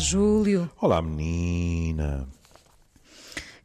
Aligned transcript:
Júlio. 0.00 0.70
Olá, 0.80 1.02
menina. 1.02 2.26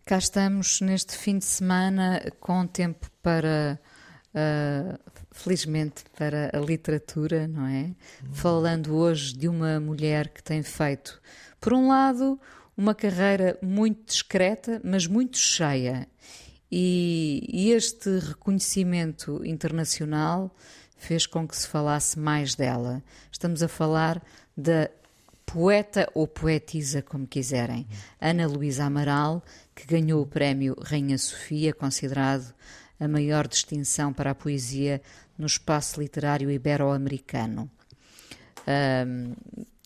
Cá 0.05 0.17
estamos 0.17 0.81
neste 0.81 1.17
fim 1.17 1.37
de 1.37 1.45
semana 1.45 2.21
com 2.41 2.67
tempo 2.67 3.09
para, 3.23 3.79
uh, 4.33 4.99
felizmente, 5.31 6.03
para 6.17 6.51
a 6.53 6.59
literatura, 6.59 7.47
não 7.47 7.65
é? 7.65 7.83
Hum. 7.83 8.33
Falando 8.33 8.95
hoje 8.95 9.33
de 9.33 9.47
uma 9.47 9.79
mulher 9.79 10.27
que 10.27 10.43
tem 10.43 10.61
feito, 10.61 11.21
por 11.59 11.73
um 11.73 11.87
lado, 11.87 12.37
uma 12.75 12.93
carreira 12.93 13.57
muito 13.61 14.05
discreta, 14.05 14.81
mas 14.83 15.07
muito 15.07 15.37
cheia. 15.37 16.05
E, 16.69 17.47
e 17.49 17.71
este 17.71 18.09
reconhecimento 18.19 19.41
internacional 19.45 20.53
fez 20.97 21.25
com 21.25 21.47
que 21.47 21.55
se 21.55 21.65
falasse 21.65 22.19
mais 22.19 22.55
dela. 22.55 23.01
Estamos 23.31 23.63
a 23.63 23.69
falar 23.69 24.21
da 24.57 24.89
poeta 25.45 26.09
ou 26.13 26.27
poetisa, 26.27 27.01
como 27.01 27.27
quiserem, 27.27 27.87
Ana 28.19 28.47
Luísa 28.47 28.85
Amaral, 28.85 29.43
que 29.75 29.85
ganhou 29.85 30.21
o 30.21 30.25
prémio 30.25 30.75
Rainha 30.81 31.17
Sofia, 31.17 31.73
considerado 31.73 32.53
a 32.99 33.07
maior 33.07 33.47
distinção 33.47 34.11
para 34.11 34.31
a 34.31 34.35
poesia 34.35 35.01
no 35.37 35.45
espaço 35.45 35.99
literário 35.99 36.49
ibero-americano. 36.49 37.69
Um, 38.67 39.33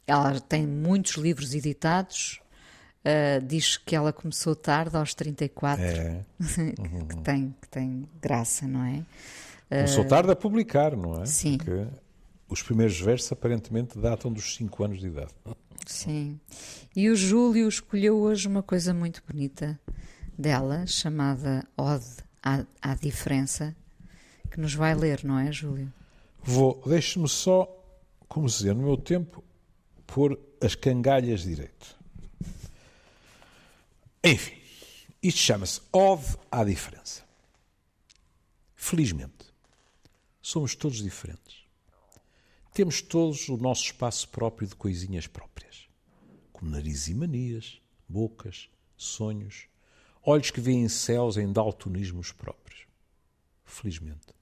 ela 0.08 0.40
tem 0.40 0.66
muitos 0.66 1.14
livros 1.14 1.54
editados, 1.54 2.40
uh, 3.04 3.46
diz 3.46 3.78
que 3.78 3.96
ela 3.96 4.14
começou 4.14 4.56
tarde, 4.56 4.96
aos 4.96 5.14
34, 5.14 5.84
é. 5.84 6.26
Uhum. 6.40 7.08
que, 7.08 7.18
tem, 7.18 7.56
que 7.62 7.68
tem 7.68 8.10
graça, 8.22 8.68
não 8.68 8.86
é? 8.86 9.04
Começou 9.70 10.04
uh, 10.04 10.08
tarde 10.08 10.32
a 10.32 10.36
publicar, 10.36 10.96
não 10.96 11.22
é? 11.22 11.26
Sim. 11.26 11.58
Porque 11.58 11.86
os 12.50 12.64
primeiros 12.64 13.00
versos 13.00 13.32
aparentemente 13.32 13.98
datam 13.98 14.34
dos 14.34 14.56
5 14.56 14.84
anos 14.84 15.00
de 15.00 15.08
idade. 15.08 15.32
Sim. 15.86 16.40
E 16.96 17.10
o 17.10 17.16
Júlio 17.16 17.68
escolheu 17.68 18.18
hoje 18.18 18.48
uma 18.48 18.64
coisa 18.64 18.94
muito 18.94 19.24
bonita 19.28 19.80
dela, 20.38 20.86
chamada 20.88 21.68
Ode 21.78 22.06
à, 22.42 22.66
à 22.82 22.96
Diferença, 22.96 23.76
que 24.50 24.60
nos 24.60 24.74
vai 24.74 24.96
ler, 24.96 25.24
não 25.24 25.38
é, 25.38 25.52
Júlio? 25.52 25.94
Vou, 26.42 26.82
deixe-me 26.86 27.30
só, 27.30 27.68
como 28.28 28.48
dizer, 28.48 28.74
no 28.74 28.84
meu 28.84 28.98
tempo, 28.98 29.44
pôr 30.08 30.40
as 30.62 30.74
cangalhas 30.76 31.42
direito. 31.42 31.98
Enfim, 34.24 34.58
isto 35.22 35.40
chama-se 35.40 35.82
Ode 35.94 36.38
à 36.52 36.64
Diferença. 36.64 37.24
Felizmente, 38.76 39.46
somos 40.42 40.76
todos 40.76 40.98
diferentes. 40.98 41.59
Temos 42.80 43.02
todos 43.02 43.50
o 43.50 43.58
nosso 43.58 43.84
espaço 43.84 44.30
próprio 44.30 44.66
de 44.66 44.74
coisinhas 44.74 45.28
próprias, 45.28 45.90
como 46.50 46.72
nariz 46.72 47.10
e 47.10 47.14
manias, 47.14 47.82
bocas, 48.08 48.70
sonhos, 48.96 49.68
olhos 50.24 50.50
que 50.50 50.62
veem 50.62 50.88
céus 50.88 51.36
em 51.36 51.52
daltonismos 51.52 52.32
próprios. 52.32 52.88
Felizmente. 53.66 54.34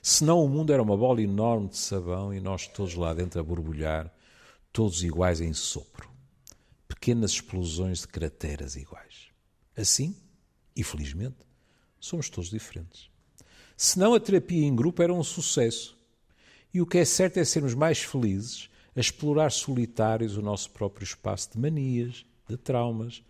Senão 0.00 0.44
o 0.44 0.48
mundo 0.48 0.72
era 0.72 0.80
uma 0.80 0.96
bola 0.96 1.20
enorme 1.20 1.70
de 1.70 1.76
sabão 1.76 2.32
e 2.32 2.38
nós 2.38 2.68
todos 2.68 2.94
lá 2.94 3.12
dentro 3.12 3.40
a 3.40 3.42
borbulhar, 3.42 4.14
todos 4.72 5.02
iguais 5.02 5.40
em 5.40 5.52
sopro. 5.52 6.08
Pequenas 6.86 7.32
explosões 7.32 8.02
de 8.02 8.06
crateras 8.06 8.76
iguais. 8.76 9.30
Assim, 9.76 10.14
e 10.76 10.84
felizmente, 10.84 11.44
somos 11.98 12.30
todos 12.30 12.48
diferentes. 12.48 13.10
Senão 13.76 14.14
a 14.14 14.20
terapia 14.20 14.64
em 14.64 14.76
grupo 14.76 15.02
era 15.02 15.12
um 15.12 15.24
sucesso 15.24 15.95
e 16.72 16.80
o 16.80 16.86
que 16.86 16.98
é 16.98 17.04
certo 17.04 17.38
é 17.38 17.44
sermos 17.44 17.74
mais 17.74 17.98
felizes 17.98 18.68
a 18.94 19.00
explorar 19.00 19.50
solitários 19.50 20.36
o 20.36 20.42
nosso 20.42 20.70
próprio 20.70 21.04
espaço 21.04 21.52
de 21.52 21.58
manias, 21.58 22.24
de 22.48 22.56
traumas, 22.56 23.22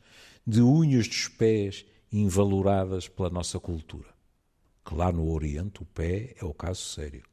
de 0.47 0.63
unhas 0.63 1.09
dos 1.09 1.29
pés 1.29 1.85
invaloradas 2.13 3.09
pela 3.09 3.31
nossa 3.31 3.59
cultura. 3.59 4.09
Que 4.85 4.95
lá 4.95 5.11
no 5.11 5.29
Oriente 5.29 5.83
o 5.83 5.87
pé 5.87 6.35
é 6.41 6.45
o 6.45 6.55
caso 6.55 6.83
sério, 6.83 7.25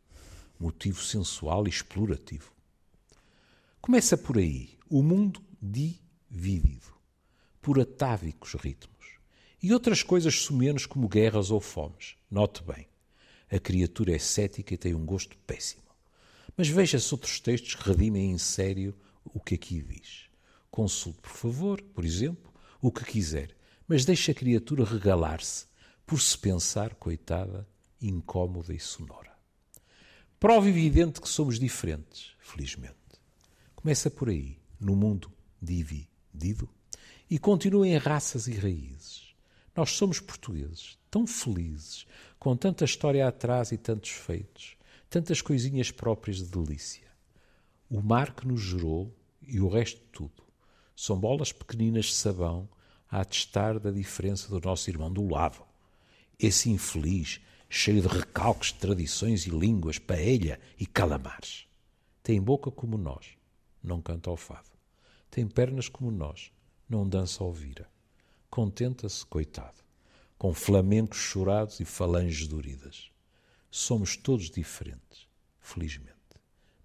motivo 0.59 1.03
sensual 1.03 1.67
e 1.67 1.69
explorativo. 1.69 2.51
Começa 3.79 4.17
por 4.17 4.37
aí 4.37 4.77
o 4.89 5.03
mundo 5.03 5.41
dividido, 5.61 6.91
por 7.61 7.79
atávicos 7.79 8.53
ritmos, 8.53 9.19
e 9.61 9.71
outras 9.71 10.01
coisas 10.01 10.41
sumenos 10.41 10.85
como 10.85 11.07
guerras 11.07 11.51
ou 11.51 11.61
fomes. 11.61 12.15
Note 12.31 12.63
bem, 12.63 12.87
a 13.51 13.59
criatura 13.59 14.15
é 14.15 14.19
cética 14.19 14.73
e 14.73 14.77
tem 14.77 14.95
um 14.95 15.05
gosto 15.05 15.37
péssimo. 15.45 15.82
Mas 16.55 16.67
veja-se 16.67 17.13
outros 17.13 17.39
textos 17.39 17.75
redimem 17.75 18.31
em 18.31 18.37
sério 18.37 18.95
o 19.25 19.39
que 19.39 19.55
aqui 19.55 19.81
diz. 19.81 20.29
Consulte, 20.69 21.19
por 21.21 21.31
favor, 21.31 21.81
por 21.81 22.05
exemplo, 22.05 22.53
o 22.81 22.91
que 22.91 23.05
quiser, 23.05 23.55
mas 23.87 24.05
deixe 24.05 24.31
a 24.31 24.35
criatura 24.35 24.83
regalar-se, 24.83 25.65
por 26.05 26.21
se 26.21 26.37
pensar, 26.37 26.95
coitada, 26.95 27.67
incómoda 28.01 28.73
e 28.73 28.79
sonora. 28.79 29.31
Prova 30.39 30.67
evidente 30.67 31.21
que 31.21 31.29
somos 31.29 31.57
diferentes, 31.57 32.31
felizmente. 32.39 32.97
Começa 33.75 34.11
por 34.11 34.29
aí, 34.29 34.57
no 34.79 34.95
mundo 34.95 35.31
dividido, 35.61 36.69
e 37.29 37.39
continua 37.39 37.87
em 37.87 37.97
raças 37.97 38.47
e 38.47 38.53
raízes. 38.53 39.33
Nós 39.75 39.91
somos 39.91 40.19
portugueses, 40.19 40.97
tão 41.09 41.25
felizes, 41.25 42.05
com 42.37 42.55
tanta 42.55 42.83
história 42.83 43.27
atrás 43.27 43.71
e 43.71 43.77
tantos 43.77 44.11
feitos, 44.11 44.75
tantas 45.13 45.43
coisinhas 45.43 45.91
próprias 45.91 46.37
de 46.37 46.45
delícia. 46.45 47.07
O 47.87 48.01
mar 48.01 48.33
que 48.33 48.47
nos 48.47 48.59
gerou 48.59 49.15
e 49.43 49.59
o 49.61 49.69
resto 49.69 49.99
de 49.99 50.07
tudo 50.07 50.43
são 50.95 51.19
bolas 51.19 51.51
pequeninas 51.51 52.05
de 52.05 52.13
sabão 52.15 52.67
a 53.07 53.21
atestar 53.21 53.79
da 53.79 53.91
diferença 53.91 54.49
do 54.49 54.59
nosso 54.59 54.89
irmão 54.89 55.13
do 55.13 55.29
lado. 55.29 55.63
Esse 56.39 56.71
infeliz, 56.71 57.39
cheio 57.69 58.01
de 58.01 58.07
recalques 58.07 58.71
tradições 58.71 59.45
e 59.45 59.51
línguas, 59.51 59.99
paella 59.99 60.59
e 60.79 60.87
calamares. 60.87 61.67
Tem 62.23 62.41
boca 62.41 62.71
como 62.71 62.97
nós, 62.97 63.37
não 63.83 64.01
canta 64.01 64.31
ao 64.31 64.37
fado. 64.37 64.71
Tem 65.29 65.47
pernas 65.47 65.87
como 65.87 66.09
nós, 66.09 66.51
não 66.89 67.07
dança 67.07 67.43
ao 67.43 67.53
vira. 67.53 67.87
Contenta-se, 68.49 69.23
coitado, 69.27 69.77
com 70.39 70.55
flamencos 70.55 71.19
chorados 71.19 71.79
e 71.79 71.85
falanges 71.85 72.47
doridas 72.47 73.12
somos 73.75 74.15
todos 74.15 74.51
diferentes, 74.51 75.27
felizmente. 75.59 76.13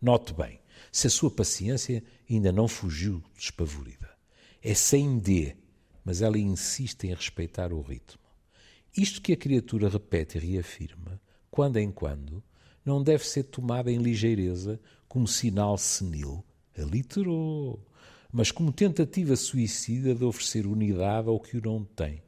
Note 0.00 0.32
bem, 0.32 0.58
se 0.90 1.06
a 1.06 1.10
sua 1.10 1.30
paciência 1.30 2.02
ainda 2.30 2.50
não 2.50 2.66
fugiu 2.66 3.22
despavorida. 3.36 4.08
É 4.62 4.72
sem 4.72 5.18
D, 5.18 5.54
mas 6.02 6.22
ela 6.22 6.38
insiste 6.38 7.04
em 7.04 7.12
respeitar 7.14 7.74
o 7.74 7.82
ritmo. 7.82 8.22
Isto 8.96 9.20
que 9.20 9.34
a 9.34 9.36
criatura 9.36 9.90
repete 9.90 10.38
e 10.38 10.40
reafirma, 10.40 11.20
quando 11.50 11.76
em 11.76 11.92
quando, 11.92 12.42
não 12.82 13.02
deve 13.02 13.26
ser 13.26 13.42
tomada 13.42 13.92
em 13.92 13.98
ligeireza 13.98 14.80
como 15.06 15.28
sinal 15.28 15.76
senil. 15.76 16.42
Aliterou, 16.74 17.86
mas 18.32 18.50
como 18.50 18.72
tentativa 18.72 19.36
suicida 19.36 20.14
de 20.14 20.24
oferecer 20.24 20.66
unidade 20.66 21.28
ao 21.28 21.38
que 21.38 21.58
o 21.58 21.62
não 21.62 21.84
tem. 21.84 22.22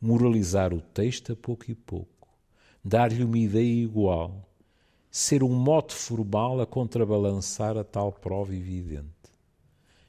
Moralizar 0.00 0.72
o 0.72 0.80
texto 0.80 1.34
a 1.34 1.36
pouco 1.36 1.70
e 1.70 1.74
pouco 1.74 2.19
dar-lhe 2.84 3.24
uma 3.24 3.38
ideia 3.38 3.82
igual, 3.82 4.48
ser 5.10 5.42
um 5.42 5.54
mote 5.54 5.94
formal 5.94 6.60
a 6.60 6.66
contrabalançar 6.66 7.76
a 7.76 7.84
tal 7.84 8.12
prova 8.12 8.54
evidente. 8.54 9.08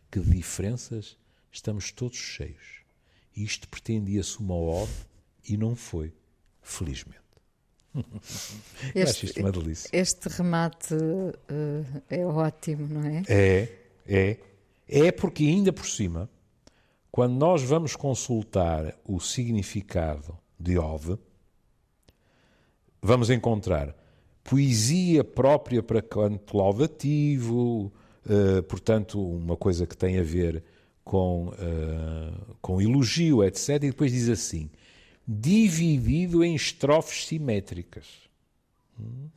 Que 0.09 0.19
de 0.19 0.31
diferenças 0.31 1.17
estamos 1.51 1.91
todos 1.91 2.17
cheios. 2.17 2.81
Isto 3.35 3.67
pretendia-se 3.67 4.39
uma 4.39 4.55
ode 4.55 4.91
e 5.47 5.57
não 5.57 5.75
foi, 5.75 6.13
felizmente. 6.61 7.19
Este, 8.95 9.25
isto 9.25 9.39
uma 9.39 9.51
delícia. 9.51 9.89
Este 9.91 10.29
remate 10.29 10.93
uh, 10.93 12.01
é 12.09 12.25
ótimo, 12.25 12.87
não 12.87 13.03
é? 13.03 13.23
É, 13.27 13.77
é. 14.07 14.37
É 14.87 15.11
porque 15.11 15.43
ainda 15.43 15.71
por 15.73 15.85
cima, 15.85 16.29
quando 17.11 17.33
nós 17.33 17.63
vamos 17.63 17.95
consultar 17.95 18.97
o 19.05 19.19
significado 19.19 20.37
de 20.59 20.77
ode, 20.77 21.17
vamos 23.01 23.29
encontrar 23.29 23.95
poesia 24.43 25.23
própria 25.23 25.81
para 25.81 26.01
canto 26.01 26.57
laudativo, 26.57 27.91
uh, 28.25 28.63
portanto, 28.63 29.21
uma 29.21 29.55
coisa 29.55 29.85
que 29.85 29.97
tem 29.97 30.19
a 30.19 30.23
ver 30.23 30.63
com, 31.03 31.47
uh, 31.49 32.55
com 32.61 32.81
elogio, 32.81 33.43
etc. 33.43 33.69
E 33.69 33.79
depois 33.79 34.11
diz 34.11 34.29
assim: 34.29 34.69
dividido 35.27 36.43
em 36.43 36.55
estrofes 36.55 37.25
simétricas. 37.27 38.07
Hum? 38.99 39.29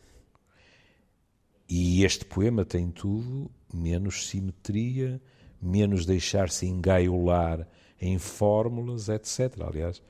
E 1.69 2.05
este 2.05 2.25
poema 2.25 2.65
tem 2.65 2.91
tudo 2.91 3.51
menos 3.73 4.29
simetria, 4.29 5.21
menos 5.61 6.05
deixar-se 6.05 6.67
engaiolar 6.67 7.67
em 8.01 8.19
fórmulas, 8.19 9.09
etc. 9.09 9.63
Aliás, 9.67 10.03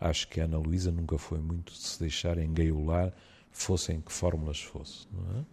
acho 0.00 0.26
que 0.28 0.40
a 0.40 0.44
Ana 0.44 0.58
Luísa 0.58 0.90
nunca 0.90 1.18
foi 1.18 1.38
muito 1.38 1.72
de 1.72 1.78
se 1.78 2.00
deixar 2.00 2.38
engaiolar, 2.38 3.12
fossem 3.50 4.00
que 4.00 4.12
fórmulas 4.12 4.60
fosse. 4.60 5.06
É? 5.38 5.44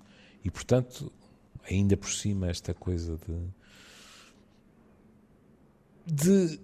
E, 0.46 0.50
portanto, 0.52 1.12
ainda 1.70 1.98
por 1.98 2.10
cima, 2.10 2.50
esta 2.50 2.74
coisa 2.74 3.18
de 3.18 3.38
de 6.08 6.58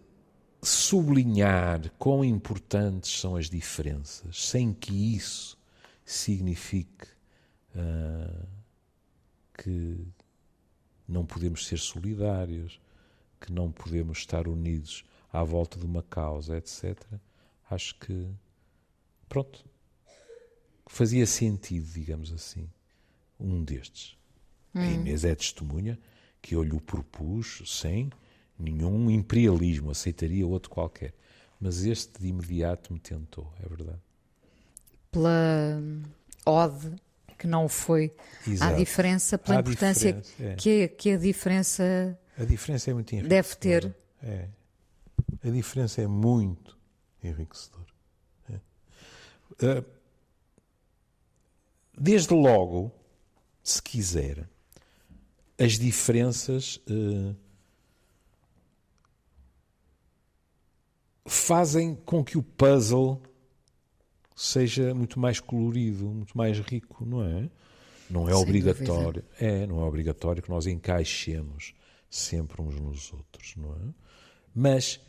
sublinhar 0.61 1.91
quão 1.99 2.23
importantes 2.23 3.19
são 3.19 3.35
as 3.35 3.49
diferenças, 3.49 4.45
sem 4.45 4.73
que 4.73 5.15
isso 5.15 5.57
signifique 6.05 7.07
uh, 7.75 8.47
que 9.53 10.07
não 11.05 11.25
podemos 11.25 11.67
ser 11.67 11.77
solidários, 11.77 12.79
que 13.41 13.51
não 13.51 13.69
podemos 13.69 14.19
estar 14.19 14.47
unidos 14.47 15.03
à 15.31 15.43
volta 15.43 15.77
de 15.77 15.85
uma 15.85 16.01
causa, 16.01 16.57
etc. 16.57 16.97
Acho 17.73 17.95
que, 17.95 18.27
pronto, 19.27 19.65
fazia 20.87 21.25
sentido, 21.25 21.85
digamos 21.91 22.31
assim, 22.31 22.69
um 23.39 23.63
destes. 23.63 24.17
Hum. 24.75 24.81
A 24.81 24.85
Inês 24.85 25.23
é 25.23 25.33
testemunha 25.35 25.99
que 26.41 26.55
eu 26.55 26.63
lhe 26.63 26.79
propus 26.79 27.63
sem 27.65 28.09
nenhum 28.59 29.09
imperialismo, 29.09 29.91
aceitaria 29.91 30.45
outro 30.45 30.69
qualquer. 30.69 31.13
Mas 31.59 31.85
este 31.85 32.21
de 32.21 32.27
imediato 32.27 32.91
me 32.91 32.99
tentou, 32.99 33.51
é 33.63 33.67
verdade. 33.67 34.01
Pela 35.11 35.81
ode 36.45 36.95
que 37.37 37.47
não 37.47 37.67
foi 37.67 38.13
Exato. 38.47 38.77
diferença, 38.77 39.37
pela 39.37 39.57
Há 39.57 39.61
importância 39.61 40.13
diferença, 40.13 40.43
é. 40.43 40.55
que, 40.55 40.69
é, 40.81 40.87
que 40.87 41.11
a 41.11 41.17
diferença. 41.17 42.17
A 42.37 42.45
diferença 42.45 42.89
é 42.89 42.93
muito 42.93 43.15
Deve 43.27 43.55
ter. 43.55 43.95
É. 44.21 44.47
A 45.43 45.49
diferença 45.49 46.01
é 46.01 46.07
muito 46.07 46.77
enriquecedora. 47.27 47.87
É. 48.49 49.79
Uh, 49.79 49.85
desde 51.97 52.33
logo, 52.33 52.91
se 53.63 53.81
quiser, 53.81 54.49
as 55.57 55.73
diferenças 55.79 56.77
uh, 56.89 57.35
fazem 61.25 61.95
com 61.95 62.23
que 62.23 62.37
o 62.37 62.43
puzzle 62.43 63.21
seja 64.35 64.93
muito 64.93 65.19
mais 65.19 65.39
colorido, 65.39 66.05
muito 66.05 66.37
mais 66.37 66.59
rico, 66.59 67.05
não 67.05 67.23
é? 67.23 67.49
Não 68.09 68.27
é 68.27 68.33
Sem 68.33 68.41
obrigatório, 68.41 69.21
dúvida. 69.23 69.27
é, 69.39 69.65
não 69.65 69.81
é 69.81 69.85
obrigatório 69.85 70.43
que 70.43 70.49
nós 70.49 70.67
encaixemos 70.67 71.73
sempre 72.09 72.61
uns 72.61 72.79
nos 72.79 73.13
outros, 73.13 73.55
não 73.55 73.73
é? 73.73 73.93
Mas 74.53 74.99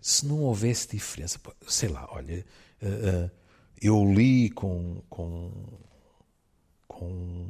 se 0.00 0.26
não 0.26 0.42
houvesse 0.42 0.88
diferença, 0.88 1.38
sei 1.66 1.88
lá, 1.88 2.08
olha, 2.10 2.44
uh, 2.82 3.26
uh, 3.26 3.30
eu 3.80 4.04
li 4.12 4.50
com, 4.50 5.02
com, 5.08 5.50
com 6.88 7.46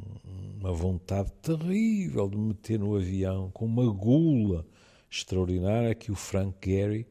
uma 0.59 0.73
vontade 0.73 1.31
terrível 1.41 2.29
de 2.29 2.37
me 2.37 2.49
meter 2.49 2.79
no 2.79 2.95
avião, 2.95 3.49
com 3.51 3.65
uma 3.65 3.89
gula 3.91 4.65
extraordinária 5.09 5.95
que 5.95 6.11
o 6.11 6.15
Frank 6.15 6.57
Gehry 6.63 7.07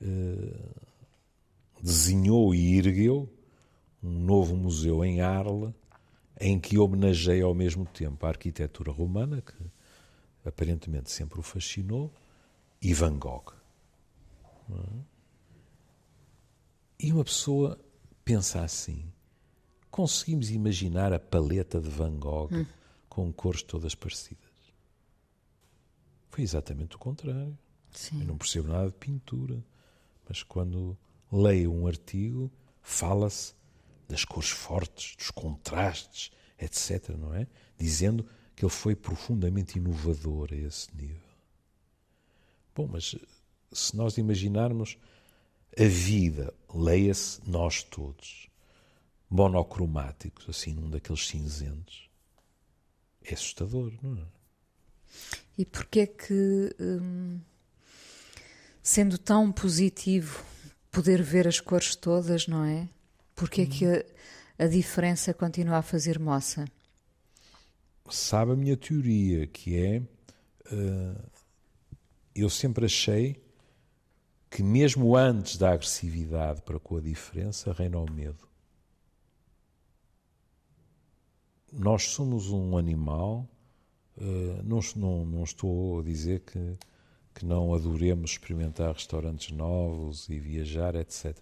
uh, 0.00 0.82
desenhou 1.82 2.54
e 2.54 2.78
ergueu 2.78 3.28
um 4.02 4.10
novo 4.10 4.56
museu 4.56 5.04
em 5.04 5.20
Arles, 5.20 5.72
em 6.40 6.58
que 6.58 6.76
homenageia 6.76 7.44
ao 7.44 7.54
mesmo 7.54 7.84
tempo 7.84 8.26
a 8.26 8.30
arquitetura 8.30 8.90
romana, 8.90 9.40
que 9.40 9.54
aparentemente 10.44 11.10
sempre 11.10 11.38
o 11.38 11.42
fascinou, 11.42 12.12
e 12.80 12.92
Van 12.92 13.16
Gogh. 13.16 13.61
É? 14.70 15.12
E 17.00 17.12
uma 17.12 17.24
pessoa 17.24 17.78
pensa 18.24 18.62
assim: 18.62 19.04
conseguimos 19.90 20.50
imaginar 20.50 21.12
a 21.12 21.18
paleta 21.18 21.80
de 21.80 21.88
Van 21.88 22.16
Gogh 22.16 22.48
hum. 22.52 22.66
com 23.08 23.32
cores 23.32 23.62
todas 23.62 23.94
parecidas? 23.94 24.52
Foi 26.30 26.42
exatamente 26.42 26.96
o 26.96 26.98
contrário. 26.98 27.56
Sim. 27.90 28.20
Eu 28.20 28.26
não 28.26 28.38
percebo 28.38 28.68
nada 28.68 28.86
de 28.86 28.94
pintura, 28.94 29.62
mas 30.26 30.42
quando 30.42 30.96
leio 31.30 31.72
um 31.72 31.86
artigo, 31.86 32.50
fala-se 32.80 33.54
das 34.08 34.24
cores 34.24 34.50
fortes, 34.50 35.14
dos 35.16 35.30
contrastes, 35.30 36.30
etc., 36.58 37.10
não 37.10 37.34
é? 37.34 37.46
Dizendo 37.76 38.26
que 38.54 38.64
ele 38.64 38.72
foi 38.72 38.94
profundamente 38.94 39.78
inovador 39.78 40.48
a 40.52 40.56
esse 40.56 40.94
nível. 40.96 41.20
Bom, 42.74 42.88
mas 42.90 43.14
se 43.72 43.96
nós 43.96 44.18
imaginarmos 44.18 44.96
a 45.78 45.84
vida, 45.84 46.52
leia-se 46.72 47.40
nós 47.46 47.82
todos, 47.82 48.48
monocromáticos, 49.28 50.48
assim, 50.48 50.74
num 50.74 50.90
daqueles 50.90 51.26
cinzentos, 51.26 52.08
é 53.24 53.34
assustador, 53.34 53.92
não 54.02 54.18
é? 54.18 54.26
E 55.56 55.64
porquê 55.64 56.00
é 56.00 56.06
que, 56.06 56.74
hum, 56.80 57.40
sendo 58.82 59.18
tão 59.18 59.52
positivo, 59.52 60.44
poder 60.90 61.22
ver 61.22 61.46
as 61.48 61.60
cores 61.60 61.96
todas, 61.96 62.46
não 62.46 62.64
é? 62.64 62.88
Porquê 63.34 63.62
é 63.62 63.66
que 63.66 63.86
a, 63.86 64.04
a 64.64 64.66
diferença 64.66 65.32
continua 65.32 65.78
a 65.78 65.82
fazer 65.82 66.18
moça? 66.18 66.66
Sabe 68.10 68.52
a 68.52 68.56
minha 68.56 68.76
teoria, 68.76 69.46
que 69.46 69.76
é. 69.76 70.02
Uh, 70.70 71.30
eu 72.34 72.48
sempre 72.50 72.86
achei 72.86 73.41
que, 74.52 74.62
mesmo 74.62 75.16
antes 75.16 75.56
da 75.56 75.72
agressividade 75.72 76.62
para 76.62 76.78
com 76.78 76.98
a 76.98 77.00
diferença, 77.00 77.72
reina 77.72 77.98
o 77.98 78.10
medo. 78.10 78.46
Nós 81.72 82.04
somos 82.04 82.50
um 82.50 82.76
animal. 82.76 83.48
Uh, 84.16 84.62
não, 84.62 84.80
não, 84.94 85.24
não 85.24 85.42
estou 85.42 86.00
a 86.00 86.02
dizer 86.02 86.40
que, 86.40 86.78
que 87.34 87.46
não 87.46 87.74
adoremos 87.74 88.32
experimentar 88.32 88.92
restaurantes 88.92 89.50
novos 89.50 90.28
e 90.28 90.38
viajar, 90.38 90.94
etc 90.94 91.34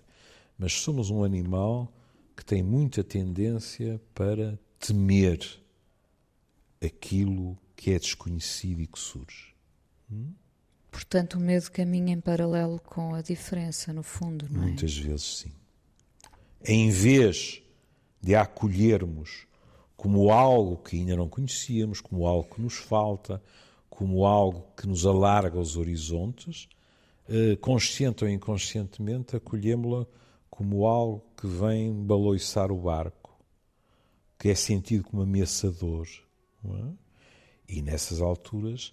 mas 0.60 0.74
somos 0.74 1.08
um 1.08 1.24
animal 1.24 1.90
que 2.36 2.44
tem 2.44 2.62
muita 2.62 3.02
tendência 3.02 3.98
para 4.14 4.58
temer 4.78 5.58
aquilo 6.84 7.56
que 7.74 7.92
é 7.92 7.98
desconhecido 7.98 8.82
e 8.82 8.86
que 8.86 8.98
surge. 8.98 9.54
Hum? 10.12 10.34
Portanto, 10.90 11.34
o 11.34 11.40
medo 11.40 11.70
caminha 11.70 12.12
em 12.12 12.20
paralelo 12.20 12.80
com 12.80 13.14
a 13.14 13.22
diferença, 13.22 13.92
no 13.92 14.02
fundo, 14.02 14.46
não 14.50 14.62
é? 14.62 14.66
Muitas 14.66 14.96
vezes 14.96 15.38
sim. 15.38 15.52
Em 16.64 16.90
vez 16.90 17.62
de 18.20 18.34
a 18.34 18.42
acolhermos 18.42 19.46
como 19.96 20.30
algo 20.30 20.78
que 20.78 20.96
ainda 20.96 21.16
não 21.16 21.28
conhecíamos, 21.28 22.00
como 22.00 22.26
algo 22.26 22.54
que 22.54 22.60
nos 22.60 22.74
falta, 22.74 23.42
como 23.88 24.24
algo 24.24 24.66
que 24.76 24.86
nos 24.86 25.04
alarga 25.04 25.58
os 25.58 25.76
horizontes, 25.76 26.68
eh, 27.28 27.56
consciente 27.56 28.24
ou 28.24 28.30
inconscientemente, 28.30 29.36
acolhemos-la 29.36 30.06
como 30.48 30.86
algo 30.86 31.22
que 31.36 31.46
vem 31.46 31.92
baloiçar 31.92 32.72
o 32.72 32.76
barco, 32.76 33.38
que 34.38 34.48
é 34.48 34.54
sentido 34.54 35.04
como 35.04 35.22
ameaçador. 35.22 36.08
É? 36.64 36.92
E 37.68 37.82
nessas 37.82 38.20
alturas, 38.20 38.92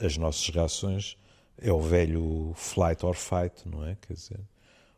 as 0.00 0.16
nossas 0.16 0.48
reações 0.48 1.16
é 1.58 1.72
o 1.72 1.80
velho 1.80 2.52
flight 2.56 3.04
or 3.04 3.14
fight, 3.14 3.68
não 3.68 3.84
é? 3.84 3.96
Quer 4.00 4.14
dizer, 4.14 4.40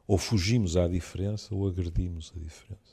ou 0.06 0.18
fugimos 0.18 0.76
à 0.76 0.88
diferença 0.88 1.54
ou 1.54 1.68
agredimos 1.68 2.32
a 2.36 2.38
diferença. 2.38 2.92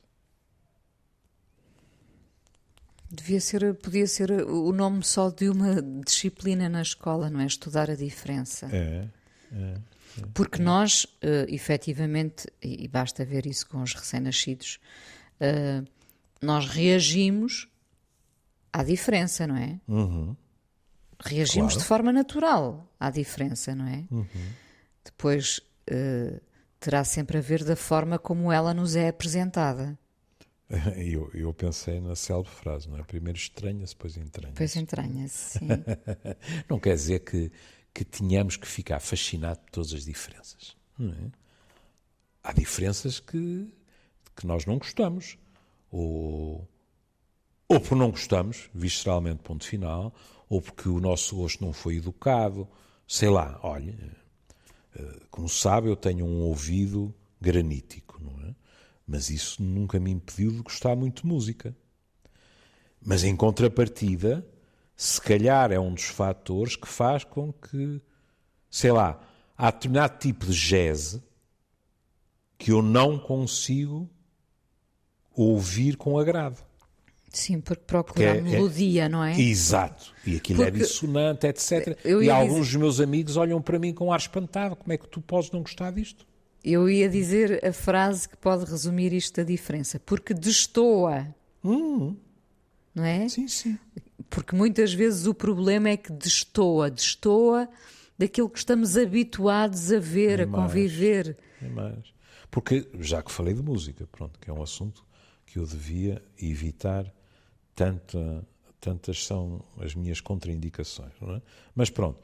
Devia 3.12 3.42
ser, 3.42 3.74
podia 3.76 4.06
ser 4.06 4.32
o 4.32 4.72
nome 4.72 5.04
só 5.04 5.32
de 5.32 5.50
uma 5.50 5.82
disciplina 6.06 6.70
na 6.70 6.82
escola, 6.82 7.30
não 7.30 7.40
é? 7.40 7.46
Estudar 7.46 7.90
a 7.90 7.96
diferença. 7.96 8.70
É, 8.72 9.08
é. 9.52 9.78
Porque 10.34 10.62
nós, 10.62 11.06
uh, 11.06 11.46
efetivamente, 11.48 12.48
e 12.62 12.88
basta 12.88 13.26
ver 13.26 13.48
isso 13.48 13.68
com 13.68 13.82
os 13.82 13.94
recém-nascidos, 13.94 14.80
uh, 15.42 15.88
nós 16.42 16.68
reagimos 16.68 17.68
à 18.72 18.84
diferença, 18.84 19.48
não 19.48 19.58
é? 19.58 19.80
Uhum. 19.88 20.36
Reagimos 21.20 21.74
claro. 21.74 21.80
de 21.80 21.86
forma 21.86 22.14
natural 22.14 22.90
à 23.00 23.10
diferença, 23.10 23.76
não 23.76 23.88
é? 23.88 24.06
Uhum. 24.10 24.26
Depois 25.04 25.60
uh, 25.92 26.40
terá 26.80 27.04
sempre 27.04 27.38
a 27.38 27.42
ver 27.42 27.64
da 27.64 27.76
forma 27.76 28.18
como 28.18 28.52
ela 28.52 28.74
nos 28.74 28.96
é 28.96 29.10
apresentada. 29.10 29.98
Eu, 30.96 31.32
eu 31.34 31.52
pensei 31.52 32.00
na 32.00 32.16
célebre 32.16 32.52
frase, 32.52 32.88
não 32.88 33.00
é? 33.00 33.02
Primeiro 33.02 33.40
estranha-se, 33.40 33.96
depois 33.96 34.16
entranha-se. 34.16 34.54
Depois 34.54 34.76
entranha-se, 34.76 35.58
sim. 35.58 35.68
não 36.70 36.80
quer 36.80 36.94
dizer 36.94 37.22
que 37.22 37.52
que 37.94 38.06
tenhamos 38.06 38.56
que 38.56 38.68
ficar 38.68 39.00
fascinados 39.00 39.62
por 39.64 39.72
todas 39.72 39.94
as 39.94 40.06
diferenças. 40.06 40.76
É? 41.00 41.32
Há 42.44 42.54
diferenças 42.54 43.20
que, 43.20 43.68
que 44.36 44.48
nós 44.48 44.66
não 44.66 44.78
gostamos. 44.78 45.38
Ou, 45.92 46.68
ou 47.70 47.80
por 47.80 47.96
não 47.96 48.10
gostamos, 48.10 48.68
visceralmente, 48.74 49.44
ponto 49.44 49.64
final, 49.64 50.12
ou 50.50 50.60
porque 50.60 50.90
o 50.90 51.00
nosso 51.00 51.36
gosto 51.36 51.64
não 51.64 51.72
foi 51.72 51.98
educado. 51.98 52.68
Sei 53.08 53.30
lá, 53.30 53.60
olha, 53.62 53.96
eh, 54.96 55.20
como 55.30 55.48
sabe, 55.48 55.88
eu 55.88 55.96
tenho 55.96 56.26
um 56.26 56.42
ouvido 56.42 57.14
granítico, 57.40 58.20
não 58.20 58.34
é? 58.48 58.56
Mas 59.08 59.30
isso 59.30 59.62
nunca 59.62 60.00
me 60.00 60.10
impediu 60.10 60.52
de 60.52 60.64
gostar 60.64 60.96
muito 60.96 61.22
de 61.22 61.28
música. 61.28 61.76
Mas 63.00 63.24
em 63.24 63.36
contrapartida, 63.36 64.46
se 64.96 65.22
calhar 65.22 65.72
é 65.72 65.80
um 65.80 65.94
dos 65.94 66.06
fatores 66.06 66.76
que 66.76 66.88
faz 66.88 67.24
com 67.24 67.54
que, 67.54 68.02
sei 68.70 68.92
lá, 68.92 69.22
há 69.56 69.70
determinado 69.70 70.18
tipo 70.18 70.48
de 70.48 70.54
jazz 70.54 71.22
que 72.58 72.72
eu 72.72 72.82
não 72.82 73.20
consigo 73.20 74.10
ouvir 75.36 75.96
com 75.96 76.18
agrado. 76.18 76.69
Sim, 77.32 77.62
porque 77.62 77.84
procura 77.86 78.04
porque 78.04 78.24
é, 78.24 78.40
a 78.40 78.42
melodia, 78.42 79.04
é, 79.06 79.10
não 79.10 79.24
é? 79.24 79.40
Exato. 79.40 80.14
E 80.26 80.36
aquilo 80.36 80.64
é 80.64 80.66
porque 80.66 80.84
é 80.84 80.86
dissonante, 80.86 81.48
etc. 81.48 81.98
e 82.06 82.30
alguns 82.30 82.50
dizer... 82.50 82.60
dos 82.60 82.76
meus 82.76 83.00
amigos 83.00 83.38
olham 83.38 83.62
para 83.62 83.78
mim 83.78 83.94
com 83.94 84.12
ar 84.12 84.20
espantado. 84.20 84.76
Como 84.76 84.92
é 84.92 84.98
que 84.98 85.08
tu 85.08 85.22
podes 85.22 85.52
não 85.52 85.62
gostar 85.62 85.92
disto? 85.92 86.26
Eu 86.64 86.90
ia 86.90 87.08
dizer 87.08 87.64
a 87.66 87.72
frase 87.72 88.28
que 88.28 88.36
pode 88.36 88.66
resumir 88.66 89.14
isto 89.14 89.38
da 89.38 89.44
diferença. 89.44 90.00
Porque 90.00 90.34
destoa. 90.34 91.34
Hum. 91.64 92.16
Não 92.94 93.04
é? 93.04 93.30
Sim, 93.30 93.48
sim. 93.48 93.78
Porque 94.30 94.56
muitas 94.56 94.94
vezes 94.94 95.26
o 95.26 95.34
problema 95.34 95.90
é 95.90 95.98
que 95.98 96.12
destoa. 96.12 96.90
Destoa 96.90 97.70
daquilo 98.18 98.50
que 98.50 98.60
estamos 98.60 98.98
habituados 98.98 99.92
a 99.92 100.00
ver, 100.00 100.42
a 100.42 100.48
conviver. 100.48 101.38
É 101.62 101.70
mais. 101.70 102.14
Porque, 102.52 102.88
já 103.00 103.22
que 103.22 103.32
falei 103.32 103.54
de 103.54 103.62
música, 103.62 104.08
pronto, 104.12 104.38
que 104.40 104.50
é 104.50 104.54
um 104.54 104.62
assunto 104.62 105.06
que 105.46 105.58
eu 105.58 105.66
devia 105.66 106.22
evitar 106.42 107.12
tanta, 107.80 108.46
tantas 108.82 109.26
são 109.26 109.64
as 109.80 109.96
minhas 109.96 110.20
contraindicações, 110.20 111.14
não 111.22 111.36
é? 111.36 111.42
Mas 111.74 111.90
pronto, 111.90 112.20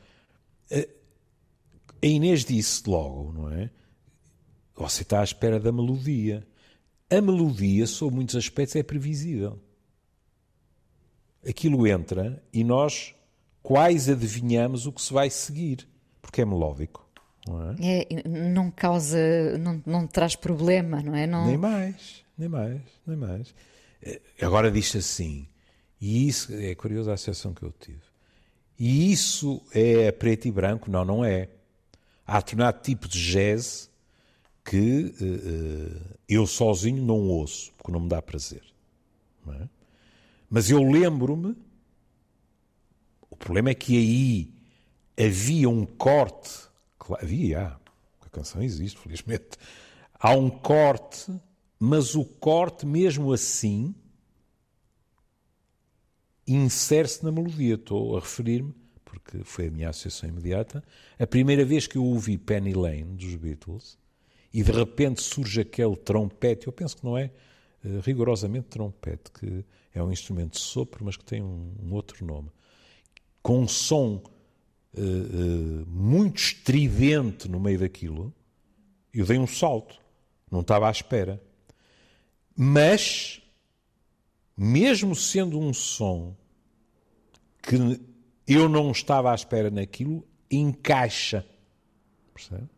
a 0.70 2.06
Inês 2.06 2.44
disse 2.44 2.84
logo, 2.90 3.32
não 3.32 3.50
é? 3.50 3.70
Você 4.76 5.04
está 5.04 5.22
à 5.22 5.24
espera 5.24 5.58
da 5.58 5.72
melodia. 5.72 6.46
A 7.10 7.22
melodia, 7.22 7.88
sob 7.88 8.14
muitos 8.14 8.36
aspectos, 8.36 8.76
é 8.76 8.84
previsível. 8.84 9.58
Aquilo 11.48 11.88
entra 11.88 12.44
e 12.52 12.62
nós 12.62 13.16
quais 13.64 14.10
adivinhamos 14.10 14.86
o 14.86 14.92
que 14.92 15.02
se 15.02 15.14
vai 15.14 15.30
seguir, 15.30 15.88
porque 16.22 16.42
é 16.42 16.46
melódico. 16.46 17.08
Não, 17.48 17.72
é? 17.72 17.76
É, 17.80 18.28
não 18.28 18.70
causa, 18.70 19.58
não, 19.58 19.82
não 19.86 20.06
traz 20.06 20.36
problema, 20.36 21.02
não 21.02 21.16
é? 21.16 21.26
Não... 21.26 21.46
Nem 21.46 21.58
mais, 21.58 22.26
nem 22.38 22.50
mais, 22.50 22.82
nem 23.08 23.16
mais. 23.16 23.56
Agora 24.42 24.72
diz 24.72 24.96
assim, 24.96 25.48
e 26.00 26.28
isso 26.28 26.54
é 26.54 26.76
curioso 26.76 27.10
a 27.10 27.14
associação 27.14 27.54
que 27.54 27.64
eu 27.64 27.72
tive. 27.72 28.02
E 28.78 29.12
isso 29.12 29.62
é 29.72 30.12
preto 30.12 30.48
e 30.48 30.52
branco? 30.52 30.92
Não, 30.92 31.06
não 31.06 31.24
é. 31.24 31.50
Há 32.28 32.40
determinado 32.40 32.82
tipo 32.82 33.08
de 33.08 33.20
jazz 33.20 33.90
que 34.64 35.14
uh, 35.22 36.18
eu 36.28 36.46
sozinho 36.48 37.04
não 37.04 37.28
ouço, 37.28 37.72
porque 37.78 37.92
não 37.92 38.00
me 38.00 38.10
dá 38.10 38.22
prazer. 38.22 38.64
É? 39.48 39.68
Mas 40.50 40.70
eu 40.70 40.84
lembro-me, 40.84 41.56
o 43.30 43.36
problema 43.36 43.70
é 43.70 43.76
que 43.76 43.96
aí 43.96 44.54
havia 45.26 45.70
um 45.70 45.86
corte, 45.86 46.50
havia, 47.20 47.78
a 48.22 48.30
canção 48.30 48.62
existe, 48.62 49.00
felizmente, 49.00 49.58
há 50.20 50.32
um 50.32 50.50
corte, 50.50 51.32
mas 51.86 52.16
o 52.16 52.26
corte 52.26 52.86
mesmo 52.86 53.32
assim 53.32 53.94
insere-se 56.48 57.24
na 57.24 57.32
melodia. 57.32 57.76
Estou 57.76 58.18
a 58.18 58.20
referir-me, 58.20 58.74
porque 59.04 59.44
foi 59.44 59.68
a 59.68 59.72
minha 59.72 59.90
associação 59.90 60.30
imediata, 60.30 60.84
a 61.18 61.28
primeira 61.28 61.64
vez 61.64 61.86
que 61.86 61.98
eu 61.98 62.04
ouvi 62.04 62.38
Penny 62.38 62.74
Lane, 62.74 63.16
dos 63.16 63.36
Beatles, 63.36 63.98
e 64.52 64.64
de 64.64 64.72
repente 64.72 65.22
surge 65.22 65.62
aquele 65.62 65.96
trompete, 65.96 66.68
eu 66.68 66.74
penso 66.74 66.98
que 66.98 67.06
não 67.06 67.18
é 67.18 67.32
uh, 67.84 68.00
rigorosamente 68.00 68.68
trompete, 68.68 69.32
que 69.32 69.66
é 69.94 70.02
um 70.02 70.12
instrumento 70.12 70.54
de 70.54 70.62
sopro, 70.62 71.06
mas 71.06 71.18
que 71.18 71.26
tem 71.26 71.42
um, 71.42 71.72
um 71.84 71.94
outro 71.94 72.26
nome, 72.26 72.50
com 73.44 73.60
um 73.60 73.68
som 73.68 74.24
uh, 74.94 75.02
uh, 75.02 75.86
muito 75.88 76.38
estridente 76.38 77.48
no 77.48 77.60
meio 77.60 77.80
daquilo, 77.80 78.34
eu 79.14 79.26
dei 79.26 79.38
um 79.38 79.48
salto, 79.48 80.00
não 80.50 80.62
estava 80.62 80.88
à 80.88 80.92
espera. 80.92 81.42
Mas 82.56 83.42
mesmo 84.58 85.16
sendo 85.16 85.60
um 85.60 85.74
som 85.74 86.36
que 87.62 88.00
eu 88.48 88.70
não 88.70 88.92
estava 88.92 89.32
à 89.32 89.36
espera 89.36 89.70
naquilo, 89.70 90.26
encaixa. 90.50 91.46
Percebe? 92.34 92.70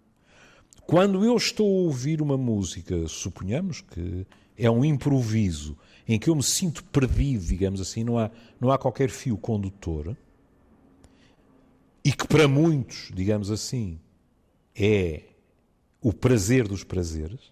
Quando 0.86 1.24
eu 1.25 1.36
estou 1.36 1.67
a 1.67 1.81
ouvir 1.84 2.22
uma 2.22 2.38
música, 2.38 3.07
suponhamos 3.07 3.81
que 3.81 4.25
é 4.57 4.72
um 4.72 4.84
improviso, 4.84 5.77
em 6.07 6.17
que 6.17 6.29
eu 6.29 6.36
me 6.36 6.41
sinto 6.41 6.84
perdido, 6.86 7.46
digamos 7.46 7.81
assim, 7.81 8.03
não 8.03 8.17
há, 8.17 8.31
não 8.60 8.72
há 8.72 8.77
qualquer 8.77 9.10
fio 9.10 9.38
condutor, 9.38 10.15
e 12.03 12.13
que 12.13 12.25
para 12.25 12.48
muitos, 12.48 13.12
digamos 13.13 13.51
assim, 13.51 14.00
é 14.74 15.24
o 16.01 16.13
prazer 16.13 16.67
dos 16.67 16.86
prazeres, 16.86 17.51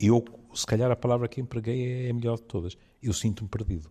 eu 0.00 0.24
se 0.54 0.66
calhar 0.66 0.90
a 0.90 0.96
palavra 0.96 1.28
que 1.28 1.40
empreguei 1.40 2.06
é 2.06 2.10
a 2.10 2.14
melhor 2.14 2.36
de 2.36 2.42
todas. 2.42 2.76
Eu 3.02 3.12
sinto-me 3.12 3.48
perdido. 3.48 3.90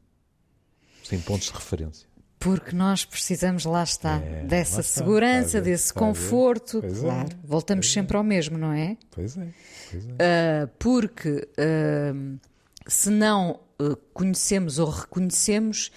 Sem 1.03 1.19
pontos 1.21 1.47
de 1.47 1.53
referência. 1.53 2.07
Porque 2.39 2.73
nós 2.73 3.03
precisamos, 3.03 3.65
lá 3.65 3.83
está, 3.83 4.17
é, 4.17 4.45
dessa 4.45 4.75
lá 4.75 4.81
está, 4.81 4.99
segurança, 4.99 5.61
desse 5.61 5.93
conforto. 5.93 6.77
É. 6.77 6.89
claro, 6.89 7.29
é, 7.29 7.47
voltamos 7.47 7.85
pois 7.85 7.93
sempre 7.93 8.15
é. 8.15 8.17
ao 8.17 8.23
mesmo, 8.23 8.57
não 8.57 8.71
é? 8.71 8.95
Pois 9.11 9.37
é. 9.37 9.49
Pois 9.91 10.07
é. 10.07 10.11
Uh, 10.11 10.67
porque 10.79 11.47
uh, 11.57 12.39
se 12.87 13.09
não 13.09 13.59
uh, 13.81 13.95
conhecemos 14.13 14.79
ou 14.79 14.89
reconhecemos, 14.89 15.91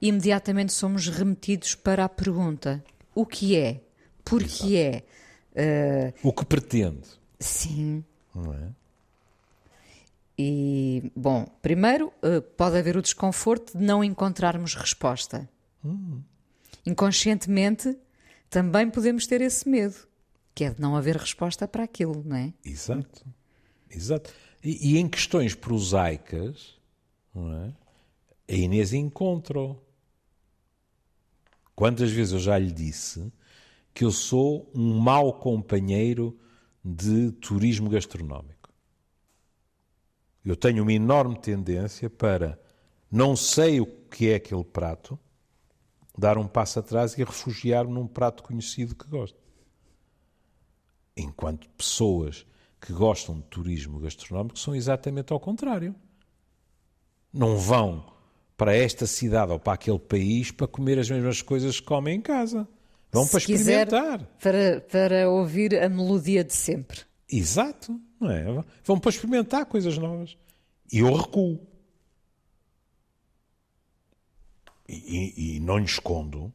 imediatamente 0.00 0.72
somos 0.72 1.08
remetidos 1.08 1.74
para 1.74 2.04
a 2.04 2.08
pergunta: 2.08 2.84
o 3.12 3.26
que 3.26 3.56
é? 3.56 3.80
Por 4.24 4.44
que 4.44 4.76
é? 4.76 5.02
o 6.22 6.32
que 6.32 6.44
pretende? 6.44 7.08
Sim. 7.40 8.04
Não 8.32 8.52
é? 8.52 8.77
E, 10.38 11.10
bom, 11.16 11.46
primeiro 11.60 12.12
eh, 12.22 12.40
pode 12.40 12.78
haver 12.78 12.96
o 12.96 13.02
desconforto 13.02 13.76
de 13.76 13.84
não 13.84 14.04
encontrarmos 14.04 14.74
resposta. 14.74 15.48
Hum. 15.84 16.22
Inconscientemente 16.86 17.98
também 18.48 18.88
podemos 18.88 19.26
ter 19.26 19.40
esse 19.40 19.68
medo, 19.68 19.96
que 20.54 20.64
é 20.64 20.70
de 20.70 20.80
não 20.80 20.96
haver 20.96 21.16
resposta 21.16 21.66
para 21.66 21.82
aquilo, 21.82 22.22
não 22.24 22.36
é? 22.36 22.52
Exato. 22.64 23.26
Exato. 23.90 24.32
E, 24.62 24.92
e 24.92 24.98
em 24.98 25.08
questões 25.08 25.54
prosaicas, 25.54 26.78
é? 27.36 27.72
a 28.48 28.56
Inês 28.56 28.92
encontra. 28.92 29.76
Quantas 31.74 32.10
vezes 32.10 32.32
eu 32.32 32.38
já 32.38 32.58
lhe 32.58 32.72
disse 32.72 33.32
que 33.92 34.04
eu 34.04 34.10
sou 34.10 34.70
um 34.74 34.98
mau 34.98 35.32
companheiro 35.32 36.38
de 36.84 37.32
turismo 37.32 37.90
gastronómico? 37.90 38.57
Eu 40.48 40.56
tenho 40.56 40.82
uma 40.82 40.94
enorme 40.94 41.38
tendência 41.38 42.08
para 42.08 42.58
não 43.12 43.36
sei 43.36 43.82
o 43.82 43.86
que 43.86 44.30
é 44.30 44.36
aquele 44.36 44.64
prato, 44.64 45.18
dar 46.16 46.38
um 46.38 46.48
passo 46.48 46.78
atrás 46.78 47.12
e 47.18 47.22
refugiar-me 47.22 47.92
num 47.92 48.06
prato 48.06 48.42
conhecido 48.42 48.94
que 48.94 49.06
gosto. 49.06 49.36
Enquanto 51.14 51.68
pessoas 51.76 52.46
que 52.80 52.94
gostam 52.94 53.36
de 53.36 53.42
turismo 53.42 53.98
gastronómico 53.98 54.58
são 54.58 54.74
exatamente 54.74 55.34
ao 55.34 55.38
contrário. 55.38 55.94
Não 57.30 57.58
vão 57.58 58.10
para 58.56 58.74
esta 58.74 59.06
cidade 59.06 59.52
ou 59.52 59.58
para 59.58 59.74
aquele 59.74 59.98
país 59.98 60.50
para 60.50 60.66
comer 60.66 60.98
as 60.98 61.10
mesmas 61.10 61.42
coisas 61.42 61.78
que 61.78 61.84
comem 61.84 62.16
em 62.16 62.22
casa. 62.22 62.66
Vão 63.12 63.24
Se 63.24 63.32
para 63.32 63.38
experimentar. 63.40 64.22
Para, 64.42 64.80
para 64.80 65.28
ouvir 65.28 65.78
a 65.78 65.90
melodia 65.90 66.42
de 66.42 66.54
sempre. 66.54 67.07
Exato. 67.30 68.00
Não 68.20 68.30
é? 68.30 68.64
Vão 68.84 68.98
para 68.98 69.10
experimentar 69.10 69.66
coisas 69.66 69.96
novas. 69.98 70.36
E 70.92 70.98
eu 70.98 71.12
recuo. 71.14 71.60
E, 74.88 74.94
e, 74.94 75.56
e 75.56 75.60
não 75.60 75.78
lhe 75.78 75.84
escondo 75.84 76.52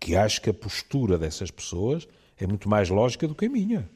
que 0.00 0.16
acho 0.16 0.40
que 0.40 0.50
a 0.50 0.54
postura 0.54 1.18
dessas 1.18 1.50
pessoas 1.50 2.06
é 2.36 2.46
muito 2.46 2.68
mais 2.68 2.88
lógica 2.88 3.28
do 3.28 3.34
que 3.34 3.46
a 3.46 3.50
minha. 3.50 3.88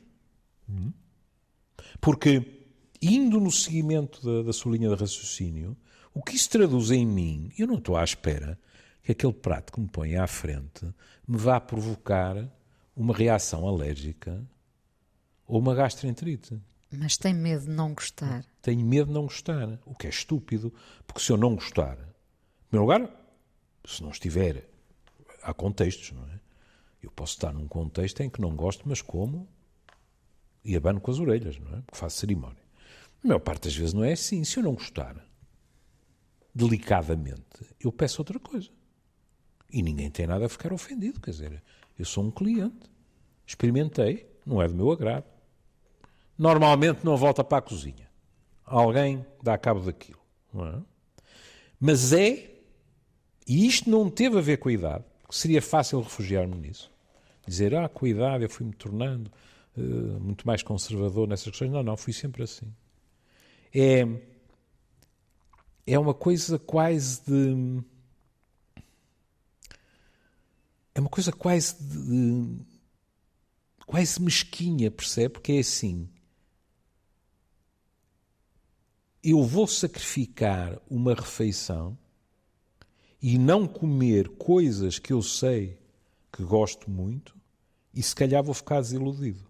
Porque, 2.00 2.64
indo 3.00 3.40
no 3.40 3.50
seguimento 3.50 4.24
da, 4.24 4.42
da 4.42 4.52
sua 4.52 4.72
linha 4.72 4.88
de 4.88 4.94
raciocínio, 4.94 5.76
o 6.14 6.22
que 6.22 6.36
isso 6.36 6.50
traduz 6.50 6.90
em 6.90 7.06
mim, 7.06 7.50
eu 7.58 7.66
não 7.66 7.76
estou 7.76 7.96
à 7.96 8.04
espera 8.04 8.58
que 9.02 9.12
aquele 9.12 9.32
prato 9.32 9.72
que 9.72 9.80
me 9.80 9.88
põe 9.88 10.16
à 10.16 10.26
frente 10.26 10.84
me 11.26 11.36
vá 11.36 11.60
provocar 11.60 12.36
uma 12.94 13.14
reação 13.14 13.66
alérgica 13.66 14.42
ou 15.48 15.58
uma 15.58 15.74
gastroenterite. 15.74 16.60
Mas 16.92 17.16
tem 17.16 17.34
medo 17.34 17.64
de 17.64 17.70
não 17.70 17.94
gostar. 17.94 18.44
Tenho 18.62 18.86
medo 18.86 19.06
de 19.06 19.12
não 19.12 19.22
gostar, 19.22 19.80
o 19.84 19.94
que 19.94 20.06
é 20.06 20.10
estúpido, 20.10 20.72
porque 21.06 21.20
se 21.20 21.32
eu 21.32 21.36
não 21.36 21.54
gostar, 21.54 21.94
em 21.94 22.68
primeiro 22.68 22.92
lugar, 22.92 23.10
se 23.84 24.02
não 24.02 24.10
estiver, 24.10 24.68
há 25.42 25.52
contextos, 25.52 26.12
não 26.12 26.24
é? 26.24 26.38
Eu 27.02 27.10
posso 27.10 27.34
estar 27.34 27.52
num 27.52 27.66
contexto 27.66 28.20
em 28.20 28.30
que 28.30 28.40
não 28.40 28.54
gosto, 28.54 28.88
mas 28.88 29.00
como 29.00 29.48
e 30.64 30.76
abano 30.76 31.00
com 31.00 31.10
as 31.10 31.18
orelhas, 31.18 31.58
não 31.58 31.78
é? 31.78 31.80
Porque 31.80 31.96
faço 31.96 32.18
cerimónia. 32.18 32.62
A 33.24 33.28
maior 33.28 33.40
parte 33.40 33.64
das 33.64 33.76
vezes 33.76 33.94
não 33.94 34.04
é 34.04 34.12
assim. 34.12 34.44
Se 34.44 34.58
eu 34.58 34.62
não 34.62 34.74
gostar, 34.74 35.16
delicadamente, 36.54 37.64
eu 37.80 37.90
peço 37.90 38.20
outra 38.20 38.38
coisa. 38.38 38.68
E 39.70 39.82
ninguém 39.82 40.10
tem 40.10 40.26
nada 40.26 40.46
a 40.46 40.48
ficar 40.48 40.72
ofendido, 40.72 41.20
quer 41.20 41.30
dizer, 41.30 41.62
eu 41.98 42.04
sou 42.04 42.24
um 42.24 42.30
cliente. 42.30 42.90
experimentei, 43.46 44.28
não 44.44 44.60
é 44.60 44.68
do 44.68 44.74
meu 44.74 44.90
agrado. 44.90 45.37
Normalmente 46.38 47.04
não 47.04 47.16
volta 47.16 47.42
para 47.42 47.58
a 47.58 47.62
cozinha. 47.62 48.08
Alguém 48.64 49.26
dá 49.42 49.58
cabo 49.58 49.80
daquilo. 49.80 50.20
É? 50.54 50.80
Mas 51.80 52.12
é, 52.12 52.50
e 53.46 53.66
isto 53.66 53.90
não 53.90 54.08
teve 54.08 54.38
a 54.38 54.40
ver 54.40 54.58
com 54.58 54.68
a 54.68 54.72
idade, 54.72 55.04
seria 55.30 55.60
fácil 55.60 56.00
refugiar-me 56.00 56.54
nisso. 56.54 56.90
Dizer, 57.46 57.74
ah, 57.74 57.88
com 57.88 58.04
a 58.04 58.08
idade 58.08 58.44
eu 58.44 58.50
fui-me 58.50 58.74
tornando 58.74 59.30
uh, 59.76 59.80
muito 60.20 60.46
mais 60.46 60.62
conservador 60.62 61.26
nessas 61.26 61.46
questões. 61.46 61.70
Não, 61.70 61.82
não, 61.82 61.96
fui 61.96 62.12
sempre 62.12 62.42
assim. 62.42 62.70
É, 63.74 64.06
é 65.86 65.98
uma 65.98 66.12
coisa 66.12 66.58
quase 66.58 67.22
de. 67.26 67.82
É 70.94 71.00
uma 71.00 71.08
coisa 71.08 71.32
quase 71.32 71.82
de. 71.82 72.58
quase 73.86 74.20
mesquinha, 74.20 74.90
percebe? 74.90 75.30
Porque 75.30 75.52
é 75.52 75.58
assim. 75.60 76.08
Eu 79.30 79.42
vou 79.44 79.66
sacrificar 79.66 80.78
uma 80.88 81.12
refeição 81.12 81.98
e 83.20 83.36
não 83.36 83.66
comer 83.66 84.26
coisas 84.30 84.98
que 84.98 85.12
eu 85.12 85.20
sei 85.20 85.78
que 86.32 86.42
gosto 86.42 86.90
muito 86.90 87.36
e 87.92 88.02
se 88.02 88.14
calhar 88.14 88.42
vou 88.42 88.54
ficar 88.54 88.80
desiludido. 88.80 89.46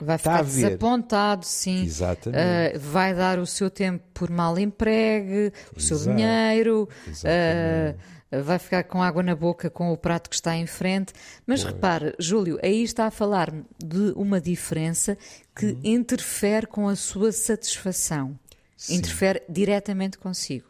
Vai 0.00 0.18
ficar 0.18 0.44
desapontado, 0.44 1.44
sim. 1.44 1.82
Exatamente. 1.82 2.76
Uh, 2.76 2.80
vai 2.80 3.12
dar 3.12 3.40
o 3.40 3.46
seu 3.46 3.68
tempo 3.68 4.04
por 4.12 4.30
mal 4.30 4.56
empregue, 4.56 5.52
o 5.74 5.78
Exato. 5.78 5.82
seu 5.82 5.98
dinheiro, 5.98 6.88
uh, 7.08 8.42
vai 8.42 8.58
ficar 8.58 8.84
com 8.84 9.02
água 9.02 9.22
na 9.22 9.34
boca 9.34 9.70
com 9.70 9.92
o 9.92 9.96
prato 9.96 10.30
que 10.30 10.36
está 10.36 10.56
em 10.56 10.66
frente. 10.66 11.12
Mas 11.46 11.62
pois. 11.62 11.74
repare, 11.74 12.14
Júlio, 12.18 12.58
aí 12.62 12.82
está 12.82 13.06
a 13.06 13.10
falar 13.10 13.52
de 13.78 14.12
uma 14.14 14.40
diferença 14.40 15.18
que 15.56 15.66
hum. 15.66 15.80
interfere 15.84 16.66
com 16.66 16.88
a 16.88 16.96
sua 16.96 17.32
satisfação. 17.32 18.38
Sim. 18.86 18.96
Interfere 18.96 19.42
diretamente 19.48 20.18
consigo. 20.18 20.66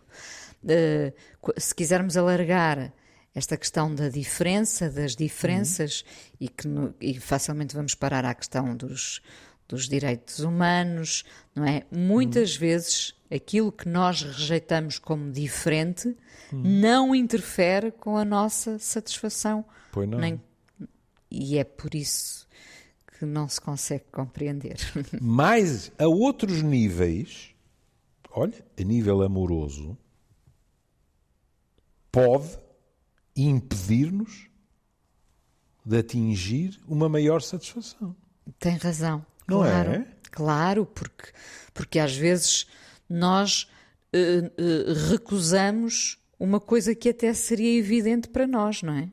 Uh, 0.62 1.12
se 1.58 1.74
quisermos 1.74 2.16
alargar 2.16 2.92
esta 3.34 3.56
questão 3.56 3.92
da 3.92 4.08
diferença, 4.08 4.88
das 4.88 5.16
diferenças, 5.16 6.02
uhum. 6.02 6.36
e 6.40 6.48
que 6.48 6.68
no, 6.68 6.94
e 7.00 7.18
facilmente 7.18 7.74
vamos 7.74 7.94
parar 7.94 8.24
à 8.24 8.32
questão 8.32 8.76
dos, 8.76 9.20
dos 9.68 9.88
direitos 9.88 10.38
humanos, 10.38 11.24
não 11.54 11.64
é? 11.64 11.82
Muitas 11.90 12.54
uhum. 12.54 12.60
vezes 12.60 13.14
aquilo 13.28 13.72
que 13.72 13.88
nós 13.88 14.22
rejeitamos 14.22 15.00
como 15.00 15.32
diferente 15.32 16.16
uhum. 16.52 16.62
não 16.62 17.14
interfere 17.14 17.90
com 17.90 18.16
a 18.16 18.24
nossa 18.24 18.78
satisfação. 18.78 19.64
Pois 19.90 20.08
não. 20.08 20.18
Nem, 20.18 20.40
e 21.28 21.58
é 21.58 21.64
por 21.64 21.94
isso 21.96 22.46
que 23.18 23.24
não 23.24 23.48
se 23.48 23.60
consegue 23.60 24.04
compreender. 24.12 24.76
Mas 25.20 25.90
a 25.98 26.06
outros 26.06 26.62
níveis, 26.62 27.53
olha, 28.34 28.64
a 28.78 28.82
nível 28.82 29.22
amoroso, 29.22 29.96
pode 32.10 32.58
impedir-nos 33.36 34.48
de 35.84 35.98
atingir 35.98 36.80
uma 36.86 37.08
maior 37.08 37.40
satisfação. 37.40 38.14
Tem 38.58 38.76
razão. 38.76 39.24
Não 39.46 39.58
claro, 39.58 39.90
é? 39.90 40.06
Claro, 40.30 40.86
porque, 40.86 41.32
porque 41.72 41.98
às 41.98 42.14
vezes 42.14 42.66
nós 43.08 43.68
uh, 44.14 44.46
uh, 44.46 45.10
recusamos 45.10 46.18
uma 46.38 46.58
coisa 46.58 46.94
que 46.94 47.10
até 47.10 47.32
seria 47.32 47.78
evidente 47.78 48.28
para 48.28 48.46
nós, 48.46 48.82
não 48.82 48.94
é? 48.94 49.08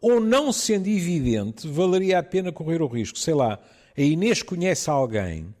Ou 0.00 0.20
não 0.20 0.52
sendo 0.52 0.88
evidente, 0.88 1.66
valeria 1.68 2.18
a 2.18 2.22
pena 2.22 2.52
correr 2.52 2.80
o 2.80 2.86
risco. 2.86 3.18
Sei 3.18 3.34
lá, 3.34 3.58
a 3.96 4.00
Inês 4.00 4.42
conhece 4.42 4.88
alguém 4.88 5.54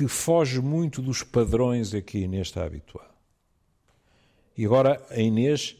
que 0.00 0.08
foge 0.08 0.62
muito 0.62 1.02
dos 1.02 1.22
padrões 1.22 1.92
a 1.92 2.00
que 2.00 2.16
a 2.16 2.20
Inês 2.22 2.46
está 2.46 2.64
habituada. 2.64 3.10
E 4.56 4.64
agora 4.64 5.06
a 5.10 5.20
Inês 5.20 5.76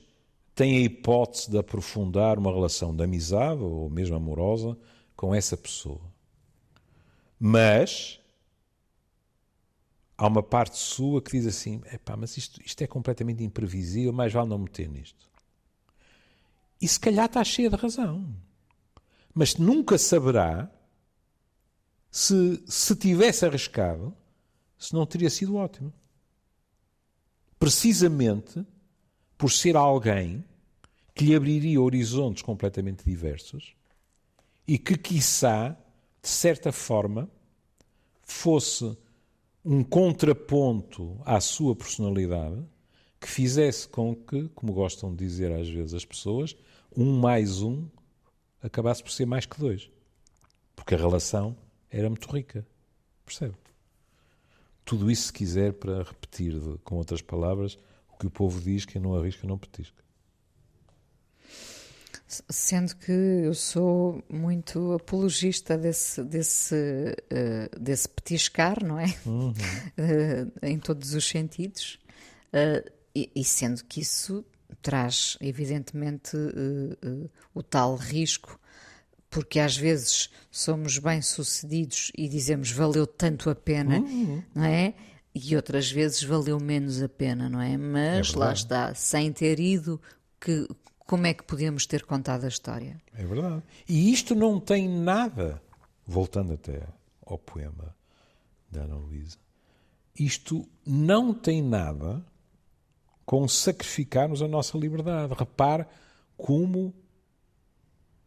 tem 0.54 0.76
a 0.76 0.80
hipótese 0.80 1.50
de 1.50 1.56
aprofundar 1.56 2.38
uma 2.38 2.52
relação 2.52 2.94
de 2.94 3.02
amizade 3.02 3.62
ou 3.62 3.88
mesmo 3.88 4.14
amorosa 4.14 4.76
com 5.16 5.34
essa 5.34 5.56
pessoa. 5.56 6.02
Mas 7.38 8.20
há 10.18 10.26
uma 10.26 10.42
parte 10.42 10.76
sua 10.76 11.22
que 11.22 11.30
diz 11.30 11.46
assim: 11.46 11.80
epá, 11.90 12.14
mas 12.14 12.36
isto, 12.36 12.60
isto 12.60 12.82
é 12.82 12.86
completamente 12.86 13.42
imprevisível, 13.42 14.12
mais 14.12 14.34
vale 14.34 14.50
não 14.50 14.58
meter 14.58 14.86
nisto. 14.86 15.30
E 16.78 16.86
se 16.86 17.00
calhar 17.00 17.24
está 17.24 17.42
cheia 17.42 17.70
de 17.70 17.76
razão. 17.76 18.22
Mas 19.32 19.56
nunca 19.56 19.96
saberá 19.96 20.70
se, 22.10 22.62
se 22.66 22.96
tivesse 22.96 23.46
arriscado, 23.46 24.14
se 24.78 24.92
não 24.92 25.06
teria 25.06 25.30
sido 25.30 25.56
ótimo. 25.56 25.92
Precisamente 27.58 28.64
por 29.36 29.50
ser 29.50 29.76
alguém 29.76 30.44
que 31.14 31.24
lhe 31.24 31.34
abriria 31.34 31.80
horizontes 31.80 32.42
completamente 32.42 33.04
diversos 33.04 33.74
e 34.66 34.78
que, 34.78 34.96
quiçá, 34.96 35.76
de 36.22 36.28
certa 36.28 36.72
forma, 36.72 37.30
fosse 38.22 38.96
um 39.64 39.84
contraponto 39.84 41.20
à 41.24 41.40
sua 41.40 41.76
personalidade 41.76 42.64
que 43.20 43.28
fizesse 43.28 43.86
com 43.86 44.14
que, 44.16 44.48
como 44.54 44.72
gostam 44.72 45.14
de 45.14 45.18
dizer 45.18 45.52
às 45.52 45.68
vezes 45.68 45.92
as 45.92 46.04
pessoas, 46.04 46.56
um 46.96 47.18
mais 47.18 47.60
um 47.60 47.86
acabasse 48.62 49.02
por 49.02 49.12
ser 49.12 49.26
mais 49.26 49.44
que 49.44 49.58
dois. 49.58 49.90
Porque 50.74 50.94
a 50.94 50.98
relação 50.98 51.56
era 51.90 52.08
muito 52.08 52.30
rica. 52.30 52.66
Percebe? 53.24 53.54
Tudo 54.84 55.10
isso, 55.10 55.26
se 55.26 55.32
quiser, 55.32 55.72
para 55.72 56.02
repetir 56.02 56.54
com 56.84 56.96
outras 56.96 57.22
palavras, 57.22 57.78
o 58.12 58.18
que 58.18 58.26
o 58.26 58.30
povo 58.30 58.60
diz: 58.60 58.84
quem 58.84 59.00
não 59.00 59.14
arrisca, 59.14 59.46
não 59.46 59.58
petisca. 59.58 60.00
Sendo 62.48 62.94
que 62.94 63.10
eu 63.10 63.54
sou 63.54 64.22
muito 64.28 64.92
apologista 64.92 65.76
desse, 65.76 66.22
desse, 66.22 66.74
uh, 66.74 67.80
desse 67.80 68.08
petiscar, 68.08 68.84
não 68.84 69.00
é? 69.00 69.06
Uhum. 69.26 69.50
Uh, 69.50 70.52
em 70.62 70.78
todos 70.78 71.12
os 71.14 71.28
sentidos. 71.28 71.98
Uh, 72.52 72.88
e, 73.12 73.30
e, 73.34 73.44
sendo 73.44 73.84
que 73.84 74.00
isso 74.00 74.44
traz, 74.80 75.36
evidentemente, 75.40 76.36
o 77.52 77.60
tal 77.60 77.96
risco, 77.96 78.59
porque 79.30 79.60
às 79.60 79.76
vezes 79.76 80.28
somos 80.50 80.98
bem-sucedidos 80.98 82.10
e 82.18 82.28
dizemos 82.28 82.72
valeu 82.72 83.06
tanto 83.06 83.48
a 83.48 83.54
pena, 83.54 84.00
uhum. 84.00 84.42
não 84.52 84.64
é? 84.64 84.92
E 85.32 85.54
outras 85.54 85.90
vezes 85.90 86.22
valeu 86.24 86.58
menos 86.58 87.00
a 87.00 87.08
pena, 87.08 87.48
não 87.48 87.60
é? 87.60 87.76
Mas 87.76 88.34
é 88.34 88.36
lá 88.36 88.52
está, 88.52 88.94
sem 88.94 89.32
ter 89.32 89.60
ido 89.60 90.00
que 90.40 90.66
como 90.98 91.26
é 91.26 91.34
que 91.34 91.44
podemos 91.44 91.86
ter 91.86 92.04
contado 92.04 92.44
a 92.44 92.48
história. 92.48 93.00
É 93.14 93.24
verdade. 93.24 93.62
E 93.88 94.12
isto 94.12 94.34
não 94.34 94.58
tem 94.58 94.88
nada, 94.88 95.62
voltando 96.06 96.52
até 96.52 96.82
ao 97.24 97.38
poema 97.38 97.94
da 98.70 98.82
Ana 98.82 98.96
Luísa, 98.96 99.38
isto 100.18 100.68
não 100.84 101.32
tem 101.32 101.62
nada 101.62 102.24
com 103.24 103.46
sacrificarmos 103.46 104.42
a 104.42 104.48
nossa 104.48 104.76
liberdade. 104.76 105.34
Repare 105.34 105.86
como 106.36 106.92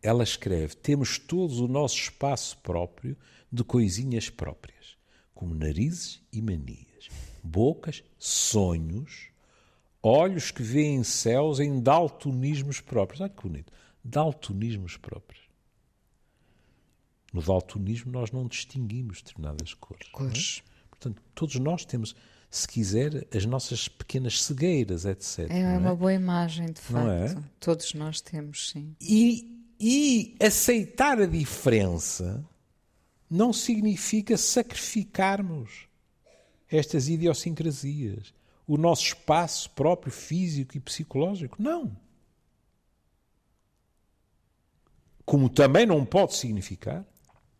ela 0.03 0.23
escreve: 0.23 0.75
temos 0.75 1.17
todos 1.17 1.59
o 1.59 1.67
nosso 1.67 1.95
espaço 1.95 2.57
próprio 2.59 3.17
de 3.51 3.63
coisinhas 3.63 4.29
próprias, 4.29 4.97
como 5.33 5.55
narizes 5.55 6.21
e 6.31 6.41
manias, 6.41 7.07
bocas, 7.41 8.03
sonhos 8.19 9.33
olhos 10.03 10.51
que 10.51 10.61
veem 10.61 11.01
céus 11.03 11.61
em 11.61 11.81
daltonismos 11.81 12.81
próprios. 12.81 13.21
Olha 13.21 13.29
que 13.29 13.41
bonito. 13.41 13.71
Daltonismos 14.03 14.97
próprios. 14.97 15.41
No 17.31 17.41
daltonismo 17.41 18.11
nós 18.11 18.31
não 18.31 18.45
distinguimos 18.45 19.21
determinadas 19.21 19.73
cores. 19.73 20.07
É? 20.09 20.11
Cores. 20.11 20.63
É? 20.67 20.73
Portanto, 20.89 21.21
todos 21.33 21.55
nós 21.55 21.85
temos, 21.85 22.15
se 22.49 22.67
quiser, 22.67 23.25
as 23.35 23.45
nossas 23.45 23.87
pequenas 23.87 24.43
cegueiras, 24.43 25.05
etc. 25.05 25.49
É, 25.49 25.61
é 25.61 25.77
uma 25.77 25.95
boa 25.95 26.13
imagem, 26.13 26.71
de 26.71 26.81
facto. 26.81 27.39
É? 27.39 27.43
Todos 27.59 27.93
nós 27.93 28.21
temos, 28.21 28.69
sim. 28.69 28.95
E, 29.01 29.52
e 29.85 30.37
aceitar 30.39 31.19
a 31.19 31.25
diferença 31.25 32.41
não 33.29 33.51
significa 33.51 34.37
sacrificarmos 34.37 35.89
estas 36.69 37.09
idiosincrasias 37.09 38.33
o 38.65 38.77
nosso 38.77 39.03
espaço 39.07 39.69
próprio 39.71 40.09
físico 40.09 40.77
e 40.77 40.79
psicológico. 40.79 41.61
Não. 41.61 41.97
Como 45.25 45.49
também 45.49 45.85
não 45.85 46.05
pode 46.05 46.33
significar, 46.35 47.05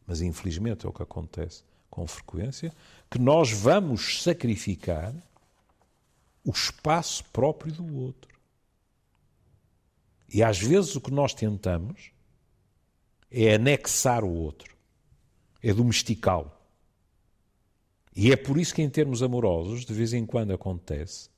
mas 0.07 0.21
infelizmente 0.21 0.85
é 0.85 0.89
o 0.89 0.93
que 0.93 1.03
acontece 1.03 1.61
com 1.89 2.07
frequência, 2.07 2.73
que 3.11 3.19
nós 3.19 3.51
vamos 3.51 4.23
sacrificar 4.23 5.13
o 6.41 6.51
espaço 6.51 7.25
próprio 7.33 7.73
do 7.73 7.97
outro. 7.97 8.33
E 10.33 10.41
às 10.41 10.57
vezes 10.57 10.95
o 10.95 11.01
que 11.01 11.11
nós 11.11 11.33
tentamos 11.33 12.12
é 13.33 13.55
anexar 13.55 14.23
o 14.23 14.31
outro, 14.31 14.77
é 15.61 15.73
domesticá-lo. 15.73 16.51
E 18.15 18.31
é 18.31 18.35
por 18.35 18.59
isso 18.59 18.75
que, 18.75 18.81
em 18.83 18.89
termos 18.89 19.23
amorosos, 19.23 19.85
de 19.85 19.93
vez 19.93 20.13
em 20.13 20.23
quando 20.23 20.53
acontece 20.53 21.31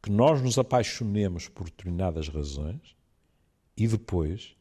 que 0.00 0.08
nós 0.08 0.40
nos 0.40 0.56
apaixonemos 0.56 1.48
por 1.48 1.64
determinadas 1.64 2.28
razões 2.28 2.94
e 3.76 3.88
depois, 3.88 4.54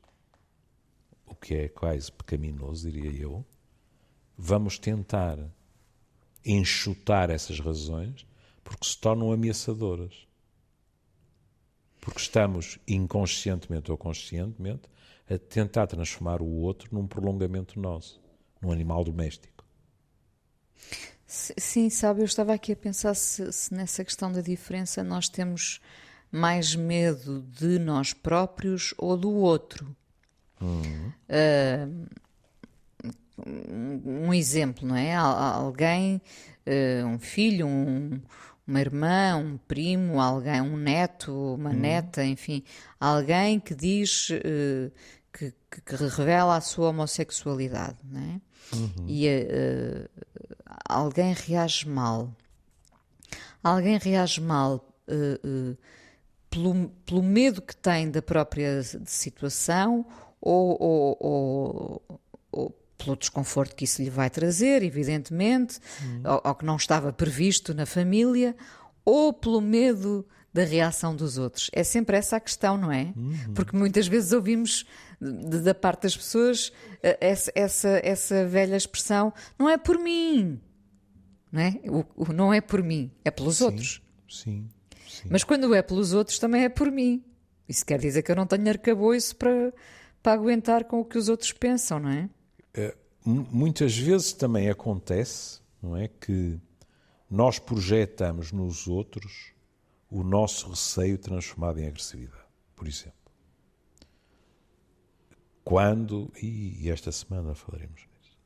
o 1.24 1.36
que 1.36 1.54
é 1.54 1.70
quase 1.70 2.12
pecaminoso, 2.12 2.90
diria 2.90 3.12
eu, 3.12 3.46
vamos 4.36 4.80
tentar 4.80 5.38
enxutar 6.44 7.30
essas 7.30 7.60
razões 7.60 8.26
porque 8.64 8.88
se 8.88 8.98
tornam 8.98 9.32
ameaçadoras. 9.32 10.28
Porque 12.02 12.20
estamos 12.20 12.80
inconscientemente 12.88 13.92
ou 13.92 13.98
conscientemente 13.98 14.90
a 15.30 15.38
tentar 15.38 15.88
transformar 15.88 16.42
o 16.42 16.46
outro 16.46 16.90
num 16.92 17.08
prolongamento 17.08 17.80
nosso, 17.80 18.22
num 18.62 18.72
animal 18.72 19.04
doméstico. 19.04 19.66
Sim, 21.28 21.90
sabe, 21.90 22.22
eu 22.22 22.26
estava 22.26 22.54
aqui 22.54 22.72
a 22.74 22.76
pensar 22.76 23.14
se, 23.16 23.52
se, 23.52 23.74
nessa 23.74 24.06
questão 24.06 24.32
da 24.32 24.42
diferença 24.42 25.04
nós 25.04 25.28
temos 25.28 25.82
mais 26.32 26.76
medo 26.76 27.42
de 27.42 27.80
nós 27.80 28.14
próprios 28.14 28.94
ou 28.98 29.18
do 29.18 29.32
outro. 29.32 29.96
Uhum. 30.62 31.12
Uh, 31.30 32.08
um 34.06 34.34
exemplo, 34.34 34.88
não 34.88 34.96
é? 34.96 35.16
Alguém, 35.16 36.22
uh, 36.66 37.08
um 37.08 37.20
filho, 37.20 37.68
um, 37.68 38.22
uma 38.68 38.80
irmã, 38.80 39.36
um 39.38 39.58
primo, 39.58 40.20
alguém, 40.20 40.60
um 40.62 40.76
neto, 40.76 41.32
uma 41.56 41.70
uhum. 41.70 41.76
neta, 41.76 42.26
enfim, 42.26 42.64
alguém 43.00 43.60
que 43.60 43.76
diz 43.76 44.30
uh, 44.30 44.92
que, 45.32 45.54
que, 45.70 45.96
revela 45.96 46.56
a 46.56 46.62
sua 46.62 46.90
homossexualidade, 46.90 47.98
não 48.04 48.22
é? 48.22 48.42
Uhum. 48.76 49.06
E 49.08 49.28
uh, 49.28 50.10
alguém 50.90 51.34
reage 51.34 51.88
mal. 51.88 52.34
Alguém 53.64 53.98
reage 53.98 54.42
mal 54.42 54.84
uh, 55.08 55.78
pelo, 56.50 56.90
pelo, 57.06 57.22
medo 57.22 57.62
que 57.62 57.76
tem 57.76 58.10
da 58.10 58.22
própria 58.22 58.82
situação 59.06 60.06
ou, 60.42 60.82
ou, 60.82 61.18
ou, 61.20 62.20
ou, 62.52 62.76
pelo 62.98 63.16
desconforto 63.16 63.76
que 63.76 63.84
isso 63.84 64.02
lhe 64.02 64.10
vai 64.10 64.30
trazer, 64.30 64.84
evidentemente, 64.84 65.80
uhum. 66.02 66.22
ou, 66.26 66.42
ou 66.46 66.56
que 66.56 66.66
não 66.66 66.76
estava 66.76 67.12
previsto 67.12 67.74
na 67.74 67.86
família, 67.86 68.56
ou 69.04 69.34
pelo 69.34 69.62
medo 69.62 70.26
da 70.54 70.64
reação 70.64 71.14
dos 71.14 71.38
outros. 71.38 71.70
É 71.74 71.84
sempre 71.84 72.16
essa 72.16 72.38
a 72.38 72.40
questão, 72.40 72.78
não 72.78 72.92
é? 72.92 73.14
Uhum. 73.16 73.54
Porque 73.54 73.76
muitas 73.76 74.08
vezes 74.08 74.32
ouvimos 74.32 74.86
da 75.20 75.76
parte 75.76 76.04
das 76.04 76.16
pessoas 76.16 76.72
eh, 77.04 77.18
essa, 77.20 77.52
essa, 77.54 77.90
essa 78.02 78.48
velha 78.48 78.78
expressão: 78.78 79.34
não 79.60 79.70
é 79.70 79.78
por 79.78 80.00
mim, 80.00 80.62
não 81.52 81.62
é? 81.62 81.80
O, 81.88 82.06
o 82.16 82.34
não 82.34 82.54
é 82.54 82.62
por 82.62 82.82
mim, 82.82 83.12
é 83.26 83.32
pelos 83.32 83.58
sim, 83.58 83.64
outros. 83.66 84.02
Sim, 84.30 84.70
sim. 85.08 85.28
Mas 85.30 85.44
quando 85.44 85.76
é 85.76 85.82
pelos 85.82 86.14
outros, 86.14 86.40
também 86.40 86.64
é 86.64 86.70
por 86.70 86.90
mim. 86.90 87.22
Isso 87.68 87.86
quer 87.86 88.00
dizer 88.00 88.22
que 88.22 88.32
eu 88.32 88.36
não 88.36 88.46
tenho 88.46 88.70
arcabouço 88.70 89.36
para, 89.36 89.74
para 90.24 90.34
aguentar 90.34 90.86
com 90.86 91.02
o 91.02 91.06
que 91.06 91.18
os 91.18 91.28
outros 91.28 91.52
pensam, 91.52 92.00
não 92.00 92.10
é? 92.10 92.30
É 92.76 92.96
muitas 93.26 93.98
vezes 93.98 94.34
também 94.34 94.70
acontece, 94.70 95.60
não 95.82 95.98
é? 95.98 96.08
Que 96.08 96.60
nós 97.30 97.58
projetamos 97.58 98.52
nos 98.52 98.88
outros 98.88 99.52
o 100.10 100.24
nosso 100.24 100.70
receio 100.70 101.18
transformado 101.18 101.80
em 101.80 101.88
agressividade, 101.88 102.46
por 102.76 102.88
exemplo. 102.88 103.16
Quando, 105.64 106.32
e 106.40 106.90
esta 106.92 107.12
semana 107.12 107.56
falaremos 107.56 108.02
nisso, 108.02 108.38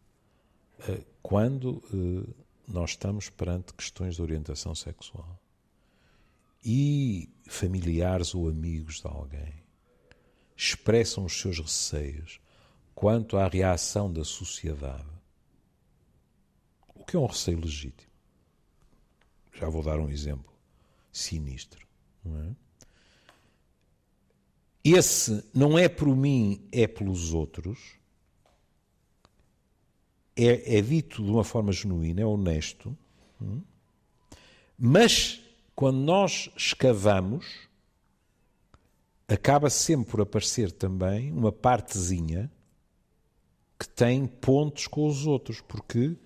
eh, 0.87 1.03
quando 1.21 1.83
eh, 1.93 2.33
nós 2.65 2.91
estamos 2.91 3.29
perante 3.29 3.73
questões 3.73 4.15
de 4.15 4.21
orientação 4.21 4.73
sexual 4.73 5.37
e 6.63 7.29
familiares 7.45 8.33
ou 8.33 8.47
amigos 8.47 9.01
de 9.01 9.07
alguém 9.07 9.53
expressam 10.55 11.25
os 11.25 11.37
seus 11.37 11.59
receios 11.59 12.39
quanto 12.99 13.37
à 13.37 13.47
reação 13.47 14.11
da 14.11 14.25
sociedade, 14.25 15.07
o 16.93 17.05
que 17.05 17.15
é 17.15 17.19
um 17.19 17.27
receio 17.27 17.57
legítimo. 17.57 18.11
Já 19.53 19.69
vou 19.69 19.81
dar 19.81 19.97
um 20.01 20.09
exemplo 20.09 20.51
sinistro. 21.09 21.87
Não 22.25 22.41
é? 22.41 22.55
esse 24.83 25.45
não 25.53 25.79
é 25.79 25.87
por 25.87 26.13
mim, 26.13 26.67
é 26.73 26.87
pelos 26.87 27.33
outros, 27.33 27.79
é, 30.35 30.77
é 30.77 30.81
dito 30.81 31.23
de 31.23 31.31
uma 31.31 31.45
forma 31.45 31.71
genuína, 31.71 32.19
é 32.19 32.25
honesto, 32.25 32.97
hum? 33.41 33.61
mas 34.77 35.41
quando 35.73 35.99
nós 35.99 36.51
escavamos, 36.53 37.69
acaba 39.25 39.69
sempre 39.69 40.11
por 40.11 40.19
aparecer 40.19 40.69
também 40.73 41.31
uma 41.31 41.53
partezinha 41.53 42.51
que 43.79 43.87
tem 43.87 44.27
pontos 44.27 44.87
com 44.87 45.07
os 45.07 45.25
outros, 45.25 45.61
porque 45.61 46.17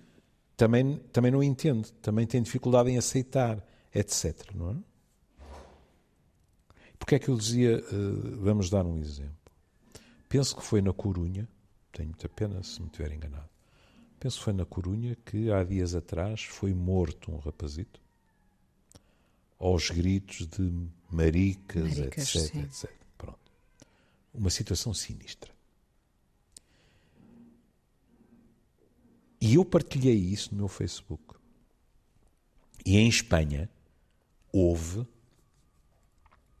também, 0.56 0.98
também 1.12 1.30
não 1.30 1.40
entende, 1.40 1.92
também 1.94 2.26
tem 2.26 2.42
dificuldade 2.42 2.90
em 2.90 2.98
aceitar, 2.98 3.64
etc. 3.94 4.50
Não 4.52 4.72
é? 4.72 4.76
Porque 6.98 7.14
é 7.14 7.18
que 7.18 7.28
eu 7.28 7.36
dizia, 7.36 7.78
uh, 7.78 8.36
vamos 8.40 8.68
dar 8.68 8.84
um 8.84 8.98
exemplo. 8.98 9.32
Penso 10.28 10.56
que 10.56 10.64
foi 10.64 10.82
na 10.82 10.92
Corunha, 10.92 11.48
tenho 11.92 12.08
muita 12.08 12.28
pena 12.28 12.60
se 12.64 12.82
me 12.82 12.88
tiver 12.88 13.12
enganado, 13.12 13.48
penso 14.18 14.38
que 14.38 14.44
foi 14.44 14.52
na 14.52 14.64
Corunha 14.64 15.16
que 15.24 15.52
há 15.52 15.62
dias 15.62 15.94
atrás 15.94 16.42
foi 16.42 16.74
morto 16.74 17.30
um 17.30 17.38
rapazito 17.38 18.00
aos 19.60 19.90
gritos 19.90 20.46
de 20.48 20.88
maricas, 21.08 21.98
maricas 21.98 22.34
etc, 22.34 22.56
etc. 22.56 22.90
Pronto. 23.16 23.38
Uma 24.32 24.50
situação 24.50 24.92
sinistra. 24.92 25.53
E 29.46 29.56
eu 29.56 29.64
partilhei 29.66 30.16
isso 30.16 30.52
no 30.52 30.56
meu 30.56 30.68
Facebook. 30.68 31.34
E 32.82 32.96
em 32.96 33.06
Espanha 33.06 33.68
houve 34.50 35.06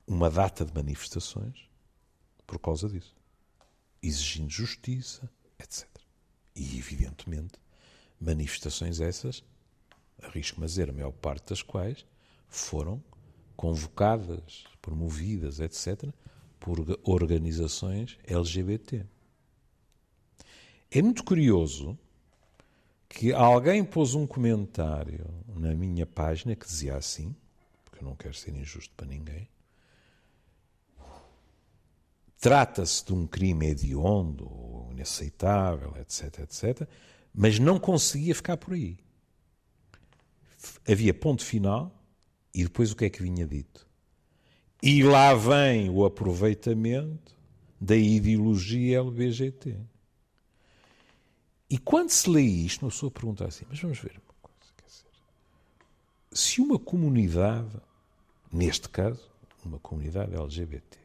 uma 0.06 0.28
data 0.28 0.66
de 0.66 0.74
manifestações 0.74 1.66
por 2.46 2.58
causa 2.58 2.86
disso, 2.86 3.16
exigindo 4.02 4.50
justiça, 4.50 5.30
etc. 5.58 5.88
E, 6.54 6.76
evidentemente, 6.76 7.54
manifestações 8.20 9.00
essas, 9.00 9.42
arrisco-me 10.22 10.64
a 10.64 10.68
dizer, 10.68 10.90
a 10.90 10.92
maior 10.92 11.12
parte 11.12 11.48
das 11.48 11.62
quais 11.62 12.04
foram 12.50 13.02
convocadas, 13.56 14.64
promovidas, 14.82 15.58
etc., 15.58 16.12
por 16.60 16.84
organizações 17.02 18.18
LGBT. 18.26 19.06
É 20.90 21.00
muito 21.00 21.24
curioso 21.24 21.98
que 23.14 23.32
alguém 23.32 23.84
pôs 23.84 24.14
um 24.14 24.26
comentário 24.26 25.26
na 25.54 25.74
minha 25.74 26.04
página 26.04 26.54
que 26.54 26.66
dizia 26.66 26.96
assim, 26.96 27.34
porque 27.84 28.02
eu 28.02 28.08
não 28.08 28.16
quero 28.16 28.34
ser 28.34 28.54
injusto 28.54 28.92
para 28.96 29.06
ninguém, 29.06 29.48
Trata-se 32.44 33.02
de 33.06 33.14
um 33.14 33.26
crime 33.26 33.68
hediondo, 33.68 34.86
inaceitável, 34.90 35.94
etc, 35.98 36.40
etc, 36.40 36.86
mas 37.32 37.58
não 37.58 37.78
conseguia 37.78 38.34
ficar 38.34 38.58
por 38.58 38.74
aí. 38.74 38.98
Havia 40.86 41.14
ponto 41.14 41.42
final 41.42 41.90
e 42.52 42.64
depois 42.64 42.92
o 42.92 42.96
que 42.96 43.06
é 43.06 43.08
que 43.08 43.22
vinha 43.22 43.46
dito? 43.46 43.88
E 44.82 45.02
lá 45.02 45.32
vem 45.32 45.88
o 45.88 46.04
aproveitamento 46.04 47.34
da 47.80 47.96
ideologia 47.96 48.98
LBGT. 48.98 49.78
E 51.68 51.78
quando 51.78 52.10
se 52.10 52.28
lê 52.28 52.42
isto, 52.42 52.82
uma 52.82 52.90
pessoa 52.90 53.10
pergunta 53.10 53.46
assim: 53.46 53.64
mas 53.68 53.80
vamos 53.80 53.98
ver 53.98 54.20
uma 54.24 54.34
coisa. 54.42 54.72
Quer 54.76 54.86
dizer, 54.86 55.06
se 56.32 56.60
uma 56.60 56.78
comunidade, 56.78 57.80
neste 58.52 58.88
caso, 58.88 59.30
uma 59.64 59.78
comunidade 59.78 60.34
LGBT, 60.34 60.98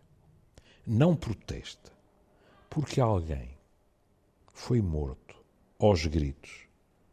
não 0.86 1.16
protesta 1.16 1.92
porque 2.70 3.00
alguém 3.00 3.58
foi 4.54 4.82
morto 4.82 5.36
aos 5.80 6.06
gritos 6.06 6.68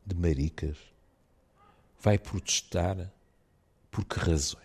de 0.04 0.14
maricas, 0.14 0.76
vai 2.00 2.18
protestar 2.18 3.12
por 3.90 4.04
que 4.04 4.18
razões? 4.18 4.64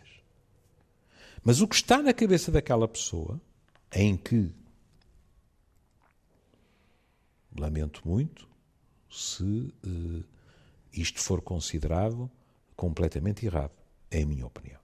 Mas 1.43 1.61
o 1.61 1.67
que 1.67 1.75
está 1.75 2.01
na 2.01 2.13
cabeça 2.13 2.51
daquela 2.51 2.87
pessoa, 2.87 3.39
em 3.93 4.17
que, 4.17 4.51
lamento 7.57 8.07
muito, 8.07 8.50
se 9.11 9.43
uh, 9.43 10.23
isto 10.93 11.19
for 11.19 11.41
considerado 11.41 12.31
completamente 12.75 13.45
errado, 13.45 13.73
a 14.11 14.25
minha 14.25 14.45
opinião, 14.45 14.79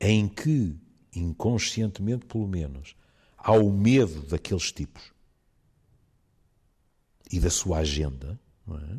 em 0.00 0.26
que, 0.26 0.76
inconscientemente 1.14 2.26
pelo 2.26 2.48
menos, 2.48 2.96
ao 3.36 3.70
medo 3.70 4.22
daqueles 4.22 4.72
tipos. 4.72 5.12
e 7.32 7.38
da 7.38 7.48
sua 7.48 7.78
agenda, 7.78 8.40
é? 8.68 8.96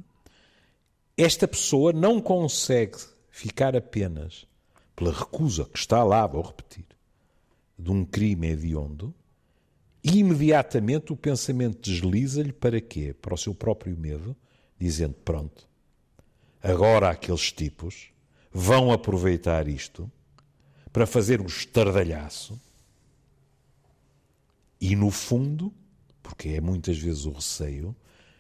esta 1.17 1.45
pessoa 1.45 1.91
não 1.91 2.21
consegue 2.21 2.97
ficar 3.29 3.75
apenas 3.75 4.47
pela 4.95 5.11
recusa 5.11 5.65
que 5.65 5.77
está 5.77 6.01
lá, 6.03 6.25
vou 6.25 6.41
repetir, 6.41 6.85
de 7.77 7.91
um 7.91 8.05
crime 8.05 8.47
hediondo, 8.47 9.13
e 10.03 10.19
imediatamente 10.19 11.13
o 11.13 11.15
pensamento 11.15 11.79
desliza-lhe 11.81 12.51
para 12.51 12.81
quê? 12.81 13.13
Para 13.13 13.35
o 13.35 13.37
seu 13.37 13.53
próprio 13.53 13.95
medo, 13.97 14.35
dizendo: 14.77 15.13
pronto, 15.25 15.67
agora 16.61 17.09
aqueles 17.09 17.51
tipos 17.51 18.09
vão 18.51 18.91
aproveitar 18.91 19.67
isto 19.67 20.11
para 20.91 21.05
fazer 21.05 21.39
um 21.39 21.45
estardalhaço 21.45 22.59
e, 24.79 24.95
no 24.95 25.11
fundo, 25.11 25.71
porque 26.23 26.49
é 26.49 26.61
muitas 26.61 26.97
vezes 26.97 27.25
o 27.25 27.31
receio, 27.31 27.95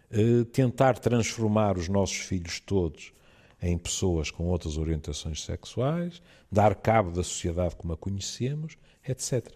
eh, 0.09 0.43
tentar 0.51 0.97
transformar 0.97 1.77
os 1.77 1.87
nossos 1.87 2.17
filhos 2.17 2.59
todos 2.59 3.13
em 3.61 3.77
pessoas 3.77 4.31
com 4.31 4.47
outras 4.47 4.77
orientações 4.77 5.43
sexuais, 5.43 6.21
dar 6.51 6.73
cabo 6.73 7.11
da 7.11 7.23
sociedade 7.23 7.75
como 7.75 7.93
a 7.93 7.97
conhecemos, 7.97 8.75
etc. 9.07 9.55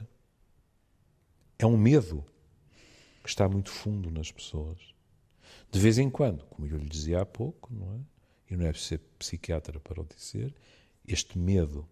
É 1.58 1.66
um 1.66 1.78
medo 1.78 2.26
que 3.24 3.30
está 3.30 3.48
muito 3.48 3.70
fundo 3.70 4.12
nas 4.12 4.32
pessoas. 4.32 4.94
De 5.72 5.80
vez 5.80 5.98
em 5.98 6.10
quando, 6.10 6.46
como 6.46 6.68
eu 6.68 6.78
lhe 6.78 6.88
dizia 6.88 7.22
há 7.22 7.26
pouco, 7.26 7.74
não 7.74 7.96
é? 7.96 8.00
E 8.54 8.56
não 8.56 8.66
é 8.66 8.74
ser 8.74 9.00
psiquiatra 9.18 9.80
para 9.80 10.02
o 10.02 10.06
dizer, 10.06 10.54
este 11.08 11.38
medo 11.38 11.88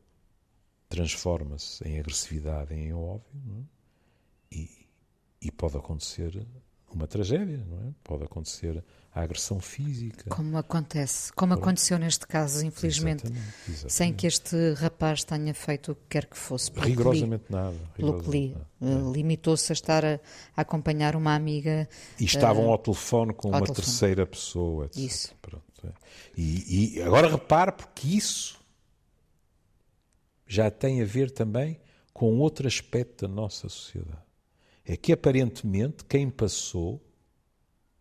transforma-se 0.88 1.88
em 1.88 2.00
agressividade, 2.00 2.74
em 2.74 2.94
óbvio, 2.94 3.68
é? 4.52 4.56
e, 4.56 4.88
e 5.42 5.52
pode 5.52 5.76
acontecer 5.76 6.46
uma 6.96 7.08
tragédia, 7.08 7.64
não 7.70 7.78
é? 7.90 7.94
Pode 8.04 8.24
acontecer 8.24 8.84
a 9.14 9.22
agressão 9.22 9.60
física. 9.60 10.30
Como 10.30 10.58
acontece, 10.58 11.32
como 11.34 11.54
aconteceu 11.54 12.00
neste 12.00 12.26
caso, 12.26 12.66
infelizmente, 12.66 13.26
exatamente, 13.26 13.54
exatamente. 13.68 13.94
sem 13.94 14.14
que 14.14 14.26
este 14.26 14.74
rapaz 14.74 15.24
tenha 15.24 15.54
feito 15.54 15.92
o 15.92 15.96
que 15.96 16.02
quer 16.10 16.26
que 16.26 16.38
fosse. 16.38 16.72
Rigorosamente 16.76 17.46
li, 17.50 17.56
nada. 17.56 17.76
Li, 18.28 18.58
eh, 18.82 18.86
limitou-se 19.14 19.72
a 19.72 19.74
estar 19.74 20.04
a, 20.04 20.20
a, 20.56 20.62
acompanhar 20.62 21.16
uma 21.16 21.36
amiga. 21.36 21.88
E 22.20 22.26
estavam 22.26 22.68
uh, 22.68 22.72
ao 22.72 22.78
telefone 22.78 23.34
com 23.34 23.50
uma 23.50 23.62
telefone. 23.62 23.76
terceira 23.76 24.26
pessoa, 24.26 24.86
etc. 24.86 24.98
Isso. 24.98 25.36
Pronto, 25.42 25.64
é. 25.86 25.92
e, 26.36 26.98
e 26.98 27.02
agora 27.04 27.30
repare, 27.30 27.72
porque 27.72 28.08
isso 28.08 28.60
já 30.48 30.72
tem 30.72 31.02
a 31.02 31.06
ver 31.06 31.30
também 31.30 31.80
com 32.12 32.40
outro 32.40 32.68
aspecto 32.68 33.28
da 33.28 33.34
nossa 33.34 33.70
sociedade 33.70 34.24
é 34.86 34.98
que 34.98 35.14
aparentemente 35.14 36.04
quem 36.06 36.30
passou 36.30 37.02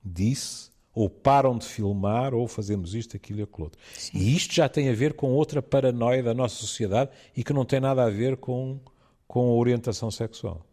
disse 0.04 0.70
ou 0.94 1.08
param 1.08 1.56
de 1.56 1.66
filmar 1.66 2.34
ou 2.34 2.46
fazemos 2.46 2.94
isto, 2.94 3.16
aquilo 3.16 3.40
e 3.40 3.42
aquilo 3.42 3.64
outro. 3.64 3.80
Sim. 3.94 4.18
E 4.18 4.36
isto 4.36 4.52
já 4.54 4.68
tem 4.68 4.88
a 4.88 4.94
ver 4.94 5.14
com 5.14 5.32
outra 5.32 5.62
paranoia 5.62 6.22
da 6.22 6.34
nossa 6.34 6.56
sociedade 6.56 7.10
e 7.34 7.42
que 7.42 7.52
não 7.52 7.64
tem 7.64 7.80
nada 7.80 8.04
a 8.04 8.10
ver 8.10 8.36
com, 8.36 8.78
com 9.26 9.50
a 9.50 9.54
orientação 9.54 10.10
sexual. 10.10 10.66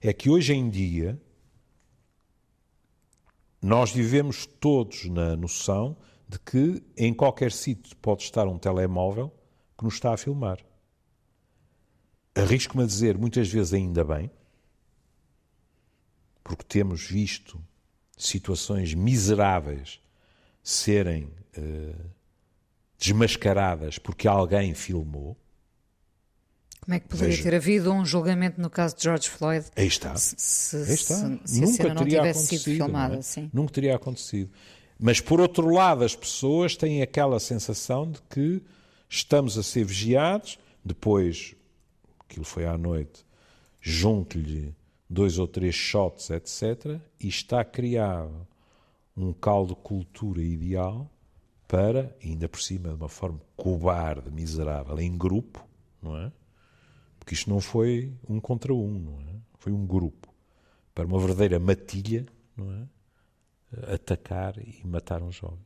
É 0.00 0.12
que 0.12 0.30
hoje 0.30 0.54
em 0.54 0.68
dia 0.70 1.20
nós 3.60 3.90
vivemos 3.90 4.46
todos 4.46 5.06
na 5.06 5.34
noção 5.34 5.96
de 6.28 6.38
que 6.38 6.82
em 6.96 7.12
qualquer 7.12 7.50
sítio 7.50 7.96
pode 7.96 8.22
estar 8.22 8.46
um 8.46 8.58
telemóvel 8.58 9.32
que 9.76 9.84
nos 9.84 9.94
está 9.94 10.12
a 10.12 10.16
filmar. 10.16 10.58
Arrisco-me 12.34 12.84
a 12.84 12.86
dizer, 12.86 13.18
muitas 13.18 13.48
vezes 13.48 13.74
ainda 13.74 14.04
bem, 14.04 14.30
porque 16.48 16.64
temos 16.64 17.02
visto 17.02 17.62
situações 18.16 18.94
miseráveis 18.94 20.00
serem 20.62 21.24
uh, 21.58 22.10
desmascaradas 22.98 23.98
porque 23.98 24.26
alguém 24.26 24.72
filmou. 24.72 25.36
Como 26.80 26.94
é 26.94 27.00
que 27.00 27.06
poderia 27.06 27.36
Veja, 27.36 27.42
ter 27.42 27.54
havido 27.54 27.92
um 27.92 28.02
julgamento 28.02 28.58
no 28.62 28.70
caso 28.70 28.96
de 28.96 29.02
George 29.02 29.28
Floyd? 29.28 29.66
Aí 29.76 29.86
está. 29.86 30.16
Se, 30.16 30.34
se, 30.38 30.76
aí 30.76 30.94
está. 30.94 31.38
Se, 31.44 31.60
Nunca 31.60 31.94
teria 31.94 32.22
acontecido. 32.22 32.62
Filmada, 32.62 33.20
é? 33.36 33.48
Nunca 33.52 33.72
teria 33.74 33.96
acontecido. 33.96 34.50
Mas, 34.98 35.20
por 35.20 35.38
outro 35.38 35.68
lado, 35.68 36.02
as 36.02 36.16
pessoas 36.16 36.74
têm 36.76 37.02
aquela 37.02 37.38
sensação 37.38 38.10
de 38.10 38.22
que 38.22 38.62
estamos 39.06 39.58
a 39.58 39.62
ser 39.62 39.84
vigiados. 39.84 40.58
Depois, 40.82 41.54
aquilo 42.20 42.46
foi 42.46 42.64
à 42.64 42.78
noite, 42.78 43.26
junto-lhe 43.82 44.74
dois 45.08 45.38
ou 45.38 45.48
três 45.48 45.74
shots, 45.74 46.30
etc., 46.30 47.00
e 47.18 47.28
está 47.28 47.64
criado 47.64 48.46
um 49.16 49.32
caldo 49.32 49.74
de 49.74 49.80
cultura 49.80 50.42
ideal 50.42 51.10
para, 51.66 52.16
ainda 52.22 52.48
por 52.48 52.60
cima 52.60 52.90
de 52.90 52.94
uma 52.94 53.08
forma 53.08 53.40
cobarde, 53.56 54.30
miserável, 54.30 54.98
em 55.00 55.16
grupo, 55.16 55.66
não 56.00 56.16
é? 56.16 56.32
Porque 57.18 57.34
isto 57.34 57.50
não 57.50 57.60
foi 57.60 58.12
um 58.28 58.40
contra 58.40 58.72
um, 58.72 58.98
não 58.98 59.20
é? 59.20 59.34
Foi 59.58 59.72
um 59.72 59.86
grupo. 59.86 60.32
Para 60.94 61.06
uma 61.06 61.18
verdadeira 61.18 61.58
matilha, 61.58 62.26
não 62.56 62.72
é? 62.72 63.94
Atacar 63.94 64.56
e 64.58 64.86
matar 64.86 65.22
um 65.22 65.30
jovem. 65.30 65.64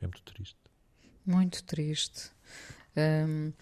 É 0.00 0.06
muito 0.06 0.22
triste. 0.22 0.56
Muito 1.26 1.62
triste. 1.64 2.30
Hum, 2.96 3.52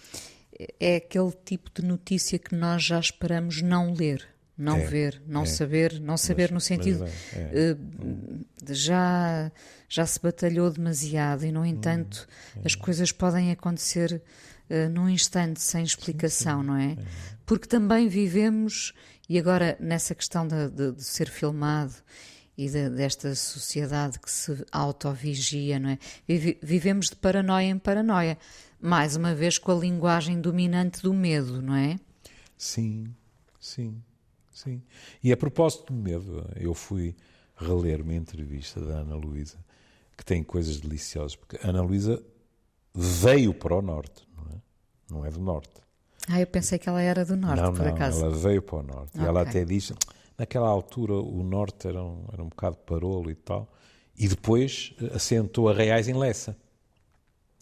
é 0.78 0.96
aquele 0.96 1.32
tipo 1.32 1.70
de 1.74 1.84
notícia 1.86 2.38
que 2.38 2.54
nós 2.54 2.84
já 2.84 3.00
esperamos 3.00 3.60
não 3.60 3.92
ler 3.92 4.35
não 4.56 4.76
é, 4.76 4.86
ver, 4.86 5.22
não 5.26 5.42
é. 5.42 5.46
saber, 5.46 6.00
não 6.00 6.16
saber 6.16 6.44
mas, 6.44 6.50
no 6.52 6.60
sentido 6.60 7.04
é, 7.34 7.72
uh, 7.72 8.74
já 8.74 9.52
já 9.88 10.06
se 10.06 10.20
batalhou 10.20 10.70
demasiado 10.70 11.44
e 11.44 11.52
no 11.52 11.60
hum, 11.60 11.66
entanto 11.66 12.26
hum, 12.56 12.62
as 12.64 12.74
coisas 12.74 13.12
podem 13.12 13.50
acontecer 13.50 14.22
uh, 14.70 14.88
num 14.90 15.08
instante 15.08 15.60
sem 15.60 15.84
explicação, 15.84 16.60
sim, 16.60 16.62
sim, 16.62 16.66
não 16.66 16.76
é? 16.76 16.92
é? 16.92 16.96
Porque 17.44 17.66
também 17.66 18.08
vivemos 18.08 18.94
e 19.28 19.38
agora 19.38 19.76
nessa 19.78 20.14
questão 20.14 20.46
de, 20.46 20.70
de, 20.70 20.92
de 20.92 21.04
ser 21.04 21.28
filmado 21.28 21.94
e 22.56 22.70
de, 22.70 22.88
desta 22.88 23.34
sociedade 23.34 24.18
que 24.18 24.30
se 24.30 24.64
autovigia, 24.72 25.78
não 25.78 25.90
é? 25.90 25.98
Vivemos 26.62 27.10
de 27.10 27.16
paranoia 27.16 27.66
em 27.66 27.78
paranoia, 27.78 28.38
mais 28.80 29.16
uma 29.16 29.34
vez 29.34 29.58
com 29.58 29.72
a 29.72 29.74
linguagem 29.74 30.40
dominante 30.40 31.02
do 31.02 31.12
medo, 31.12 31.60
não 31.60 31.74
é? 31.74 31.98
Sim, 32.56 33.14
sim. 33.60 34.02
Sim. 34.56 34.82
E 35.22 35.30
a 35.30 35.36
propósito 35.36 35.92
de 35.92 36.00
medo, 36.00 36.48
eu 36.56 36.72
fui 36.72 37.14
reler 37.58 38.00
uma 38.00 38.14
entrevista 38.14 38.80
da 38.80 39.00
Ana 39.00 39.14
Luísa 39.14 39.58
que 40.16 40.24
tem 40.24 40.42
coisas 40.42 40.80
deliciosas, 40.80 41.36
porque 41.36 41.58
a 41.62 41.68
Ana 41.68 41.82
Luísa 41.82 42.22
veio 42.94 43.52
para 43.52 43.76
o 43.76 43.82
norte, 43.82 44.26
não 44.34 44.44
é? 44.50 44.60
Não 45.10 45.26
é 45.26 45.30
do 45.30 45.40
norte. 45.40 45.74
Ah, 46.26 46.40
eu 46.40 46.46
pensei 46.46 46.78
que 46.78 46.88
ela 46.88 47.02
era 47.02 47.22
do 47.22 47.36
norte, 47.36 47.60
não, 47.60 47.74
por 47.74 47.84
não, 47.84 47.92
acaso. 47.92 48.24
Ela 48.24 48.34
veio 48.34 48.62
para 48.62 48.78
o 48.78 48.82
norte. 48.82 49.10
Okay. 49.10 49.20
E 49.20 49.26
ela 49.26 49.42
até 49.42 49.62
diz, 49.62 49.92
naquela 50.38 50.68
altura 50.68 51.12
o 51.12 51.42
norte 51.42 51.86
era 51.86 52.02
um, 52.02 52.24
era 52.32 52.42
um 52.42 52.48
bocado 52.48 52.78
parolo 52.78 53.30
e 53.30 53.34
tal, 53.34 53.70
e 54.16 54.26
depois 54.26 54.94
assentou 55.14 55.68
a 55.68 55.74
Reais 55.74 56.08
em 56.08 56.14
Lessa. 56.14 56.56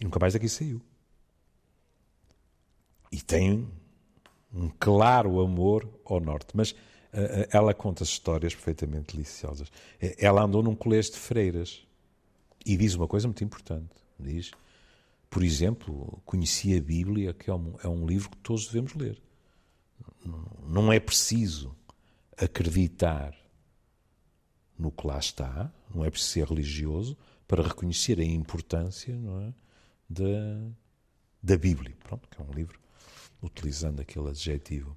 E 0.00 0.04
nunca 0.04 0.20
mais 0.20 0.32
daqui 0.32 0.48
saiu. 0.48 0.80
E 3.10 3.20
tem 3.20 3.68
um 4.54 4.70
claro 4.78 5.40
amor 5.40 5.88
ao 6.04 6.20
norte. 6.20 6.48
Mas 6.54 6.70
uh, 6.70 7.48
ela 7.50 7.74
conta 7.74 8.04
histórias 8.04 8.54
perfeitamente 8.54 9.14
deliciosas. 9.16 9.70
Eh, 10.00 10.14
ela 10.18 10.42
andou 10.42 10.62
num 10.62 10.74
colégio 10.74 11.12
de 11.12 11.18
freiras 11.18 11.84
e 12.64 12.76
diz 12.76 12.94
uma 12.94 13.08
coisa 13.08 13.26
muito 13.26 13.42
importante. 13.42 13.90
Diz, 14.18 14.52
por 15.28 15.42
exemplo, 15.42 16.22
conhecia 16.24 16.78
a 16.78 16.80
Bíblia, 16.80 17.34
que 17.34 17.50
é 17.50 17.54
um, 17.54 17.74
é 17.82 17.88
um 17.88 18.06
livro 18.06 18.30
que 18.30 18.36
todos 18.38 18.66
devemos 18.66 18.94
ler. 18.94 19.20
Não 20.66 20.92
é 20.92 21.00
preciso 21.00 21.74
acreditar 22.36 23.34
no 24.78 24.90
que 24.90 25.06
lá 25.06 25.18
está, 25.18 25.72
não 25.94 26.04
é 26.04 26.10
preciso 26.10 26.32
ser 26.32 26.48
religioso 26.48 27.16
para 27.46 27.62
reconhecer 27.62 28.18
a 28.18 28.24
importância 28.24 29.12
é, 29.12 29.52
da, 30.08 30.70
da 31.42 31.56
Bíblia, 31.56 31.94
Pronto, 32.02 32.28
que 32.28 32.40
é 32.40 32.44
um 32.44 32.52
livro 32.52 32.83
utilizando 33.44 34.00
aquele 34.00 34.28
adjetivo 34.28 34.96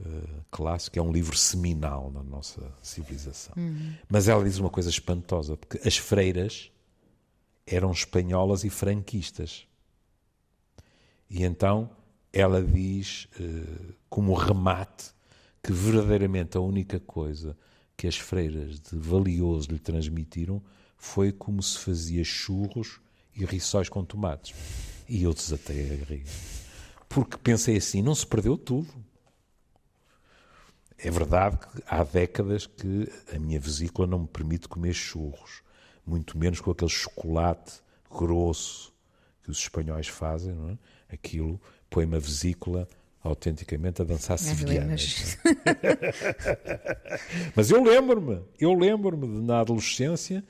uh, 0.00 0.44
clássico, 0.50 0.98
é 0.98 1.02
um 1.02 1.10
livro 1.10 1.36
seminal 1.36 2.10
na 2.10 2.22
nossa 2.22 2.72
civilização. 2.82 3.54
Uhum. 3.56 3.94
Mas 4.08 4.28
ela 4.28 4.44
diz 4.44 4.58
uma 4.58 4.70
coisa 4.70 4.90
espantosa, 4.90 5.56
porque 5.56 5.86
as 5.86 5.96
freiras 5.96 6.70
eram 7.66 7.90
espanholas 7.90 8.64
e 8.64 8.70
franquistas. 8.70 9.66
E 11.28 11.42
então 11.42 11.90
ela 12.32 12.62
diz, 12.62 13.28
uh, 13.40 13.94
como 14.08 14.34
remate, 14.34 15.12
que 15.62 15.72
verdadeiramente 15.72 16.56
a 16.56 16.60
única 16.60 16.98
coisa 17.00 17.56
que 17.96 18.06
as 18.06 18.16
freiras 18.16 18.80
de 18.80 18.96
valioso 18.96 19.70
lhe 19.70 19.78
transmitiram 19.78 20.62
foi 20.96 21.30
como 21.30 21.62
se 21.62 21.78
fazia 21.78 22.24
churros 22.24 23.00
e 23.34 23.44
rissóis 23.44 23.88
com 23.88 24.04
tomates. 24.04 24.54
E 25.08 25.22
eu 25.22 25.32
desatei 25.32 25.90
a 25.90 26.04
rir 26.04 26.24
porque 27.12 27.36
pensei 27.36 27.76
assim: 27.76 28.02
não 28.02 28.14
se 28.14 28.26
perdeu 28.26 28.56
tudo. 28.56 28.88
é 30.98 31.10
verdade 31.10 31.58
que 31.58 31.82
há 31.86 32.02
décadas 32.04 32.66
que 32.66 33.08
a 33.34 33.38
minha 33.38 33.60
vesícula 33.60 34.06
não 34.06 34.20
me 34.20 34.28
permite 34.28 34.68
comer 34.68 34.94
churros, 34.94 35.62
muito 36.06 36.38
menos 36.38 36.60
com 36.60 36.70
aquele 36.70 36.90
chocolate 36.90 37.80
grosso 38.10 38.92
que 39.42 39.50
os 39.50 39.58
espanhóis 39.58 40.08
fazem, 40.08 40.54
não 40.54 40.70
é? 40.70 40.78
Aquilo 41.12 41.60
põe-me 41.90 42.16
a 42.16 42.18
vesícula 42.18 42.88
autenticamente 43.22 44.02
a 44.02 44.04
dançar 44.04 44.38
sevilhanas. 44.38 45.38
Mas 47.54 47.70
eu 47.70 47.82
lembro-me, 47.82 48.40
eu 48.58 48.74
lembro-me 48.74 49.26
de 49.26 49.42
na 49.42 49.60
adolescência 49.60 50.44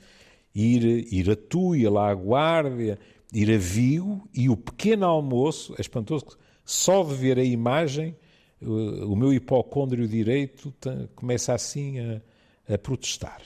ir, 0.55 1.13
ir 1.13 1.29
a 1.29 1.35
Tuia, 1.35 1.89
lá 1.89 2.09
à 2.09 2.15
Guarda, 2.15 2.97
ir 3.33 3.51
a 3.51 3.57
Vigo 3.57 4.27
e 4.33 4.49
o 4.49 4.57
pequeno 4.57 5.05
almoço, 5.05 5.75
é 5.77 5.81
espantoso, 5.81 6.37
só 6.65 7.03
de 7.03 7.13
ver 7.15 7.37
a 7.37 7.43
imagem, 7.43 8.15
o 8.61 9.15
meu 9.15 9.33
hipocôndrio 9.33 10.07
direito 10.07 10.73
começa 11.15 11.53
assim 11.53 11.99
a, 11.99 12.21
a 12.73 12.77
protestar. 12.77 13.41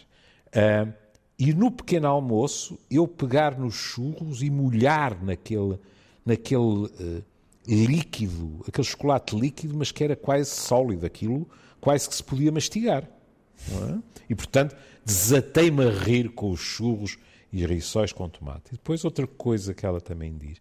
Uh, 0.47 0.93
e 1.39 1.53
no 1.53 1.71
pequeno 1.71 2.07
almoço, 2.07 2.79
eu 2.89 3.07
pegar 3.07 3.57
nos 3.57 3.75
churros 3.75 4.41
e 4.41 4.49
molhar 4.49 5.23
naquele, 5.23 5.77
naquele 6.25 6.85
uh, 6.85 7.23
líquido, 7.67 8.63
aquele 8.67 8.87
chocolate 8.87 9.35
líquido, 9.35 9.75
mas 9.75 9.91
que 9.91 10.03
era 10.03 10.15
quase 10.15 10.49
sólido, 10.49 11.05
aquilo 11.05 11.47
quase 11.81 12.09
que 12.09 12.15
se 12.15 12.23
podia 12.23 12.51
mastigar. 12.51 13.03
É? 13.03 13.97
E, 14.29 14.35
portanto, 14.35 14.75
desatei-me 15.05 15.85
a 15.85 15.91
rir 15.91 16.29
com 16.29 16.51
os 16.51 16.59
churros 16.59 17.17
e 17.51 17.65
rissóis 17.65 18.11
com 18.11 18.27
tomate. 18.29 18.69
E 18.69 18.71
depois 18.71 19.03
outra 19.05 19.27
coisa 19.27 19.73
que 19.73 19.85
ela 19.85 20.01
também 20.01 20.35
diz, 20.37 20.59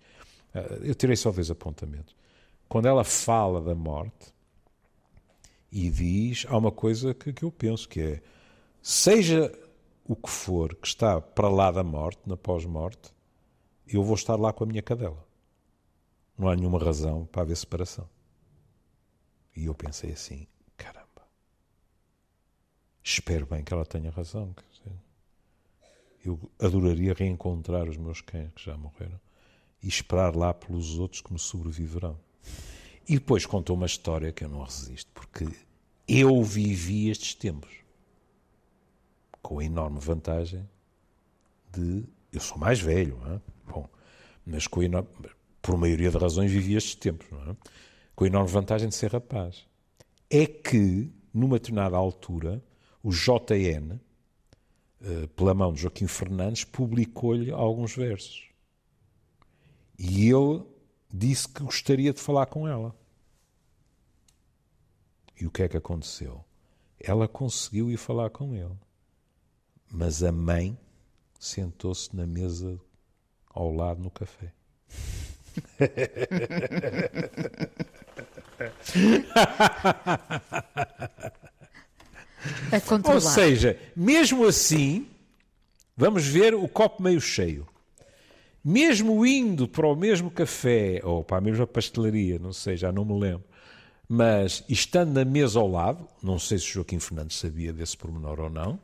eh, 0.54 0.78
eu 0.82 0.94
tirei 0.94 1.16
só 1.16 1.30
dois 1.30 1.50
apontamentos. 1.50 2.14
Quando 2.68 2.86
ela 2.86 3.04
fala 3.04 3.60
da 3.60 3.74
morte 3.74 4.34
e 5.70 5.90
diz, 5.90 6.46
há 6.48 6.56
uma 6.56 6.72
coisa 6.72 7.14
que, 7.14 7.32
que 7.32 7.44
eu 7.44 7.52
penso 7.52 7.88
que 7.88 8.00
é, 8.00 8.22
seja 8.82 9.52
o 10.04 10.14
que 10.14 10.30
for 10.30 10.74
que 10.74 10.86
está 10.86 11.20
para 11.20 11.48
lá 11.48 11.70
da 11.70 11.82
morte, 11.82 12.20
na 12.26 12.36
pós-morte, 12.36 13.12
eu 13.86 14.02
vou 14.02 14.14
estar 14.14 14.36
lá 14.36 14.52
com 14.52 14.64
a 14.64 14.66
minha 14.66 14.82
cadela. 14.82 15.24
Não 16.38 16.48
há 16.48 16.56
nenhuma 16.56 16.78
razão 16.78 17.26
para 17.26 17.42
haver 17.42 17.56
separação. 17.56 18.08
E 19.54 19.66
eu 19.66 19.74
pensei 19.74 20.12
assim, 20.12 20.46
caramba, 20.76 21.26
espero 23.02 23.46
bem 23.46 23.64
que 23.64 23.72
ela 23.72 23.86
tenha 23.86 24.10
razão. 24.10 24.54
Eu 26.24 26.40
adoraria 26.58 27.14
reencontrar 27.14 27.88
os 27.88 27.96
meus 27.96 28.20
cães 28.20 28.50
que 28.52 28.64
já 28.64 28.76
morreram 28.76 29.20
e 29.80 29.86
esperar 29.86 30.34
lá 30.34 30.52
pelos 30.52 30.98
outros 30.98 31.20
que 31.20 31.32
me 31.32 31.38
sobreviverão. 31.38 32.18
E 33.08 33.14
depois 33.14 33.46
contou 33.46 33.76
uma 33.76 33.86
história 33.86 34.32
que 34.32 34.44
eu 34.44 34.48
não 34.48 34.62
resisto, 34.62 35.10
porque 35.14 35.46
eu 36.08 36.42
vivi 36.42 37.08
estes 37.08 37.34
tempos 37.34 37.70
com 39.40 39.60
a 39.60 39.64
enorme 39.64 40.00
vantagem 40.00 40.68
de. 41.72 42.04
Eu 42.32 42.40
sou 42.40 42.58
mais 42.58 42.80
velho, 42.80 43.18
é? 43.26 43.40
Bom, 43.70 43.88
mas 44.44 44.66
com 44.66 44.82
enorme, 44.82 45.08
por 45.62 45.76
maioria 45.76 46.10
de 46.10 46.18
razões, 46.18 46.50
vivi 46.50 46.74
estes 46.74 46.96
tempos, 46.96 47.26
é? 47.48 47.56
Com 48.14 48.24
a 48.24 48.26
enorme 48.26 48.50
vantagem 48.50 48.88
de 48.88 48.94
ser 48.94 49.12
rapaz. 49.12 49.64
É 50.28 50.46
que, 50.46 51.08
numa 51.32 51.58
determinada 51.58 51.96
altura, 51.96 52.62
o 53.02 53.10
JN, 53.10 54.00
eh, 55.00 55.28
pela 55.36 55.54
mão 55.54 55.72
de 55.72 55.82
Joaquim 55.82 56.08
Fernandes, 56.08 56.64
publicou-lhe 56.64 57.52
alguns 57.52 57.94
versos. 57.94 58.48
E 59.96 60.28
ele 60.28 60.64
disse 61.12 61.48
que 61.48 61.62
gostaria 61.62 62.12
de 62.12 62.20
falar 62.20 62.46
com 62.46 62.66
ela. 62.66 62.94
E 65.40 65.46
o 65.46 65.50
que 65.50 65.62
é 65.62 65.68
que 65.68 65.76
aconteceu? 65.76 66.44
Ela 66.98 67.28
conseguiu 67.28 67.90
ir 67.90 67.96
falar 67.96 68.30
com 68.30 68.54
ele. 68.54 68.76
Mas 69.90 70.22
a 70.22 70.32
mãe 70.32 70.78
sentou-se 71.38 72.14
na 72.16 72.26
mesa 72.26 72.80
ao 73.48 73.72
lado 73.72 74.02
no 74.02 74.10
café. 74.10 74.52
Ou 83.12 83.20
seja, 83.20 83.78
mesmo 83.94 84.46
assim, 84.46 85.08
vamos 85.96 86.26
ver 86.26 86.54
o 86.54 86.68
copo 86.68 87.02
meio 87.02 87.20
cheio. 87.20 87.66
Mesmo 88.68 89.24
indo 89.24 89.68
para 89.68 89.86
o 89.86 89.94
mesmo 89.94 90.28
café 90.28 91.00
ou 91.04 91.22
para 91.22 91.36
a 91.36 91.40
mesma 91.40 91.68
pastelaria, 91.68 92.36
não 92.36 92.52
sei, 92.52 92.76
já 92.76 92.90
não 92.90 93.04
me 93.04 93.16
lembro, 93.16 93.44
mas 94.08 94.64
estando 94.68 95.12
na 95.12 95.24
mesa 95.24 95.60
ao 95.60 95.68
lado, 95.68 96.04
não 96.20 96.36
sei 96.36 96.58
se 96.58 96.72
Joaquim 96.72 96.98
Fernandes 96.98 97.36
sabia 97.36 97.72
desse 97.72 97.96
pormenor 97.96 98.40
ou 98.40 98.50
não, 98.50 98.76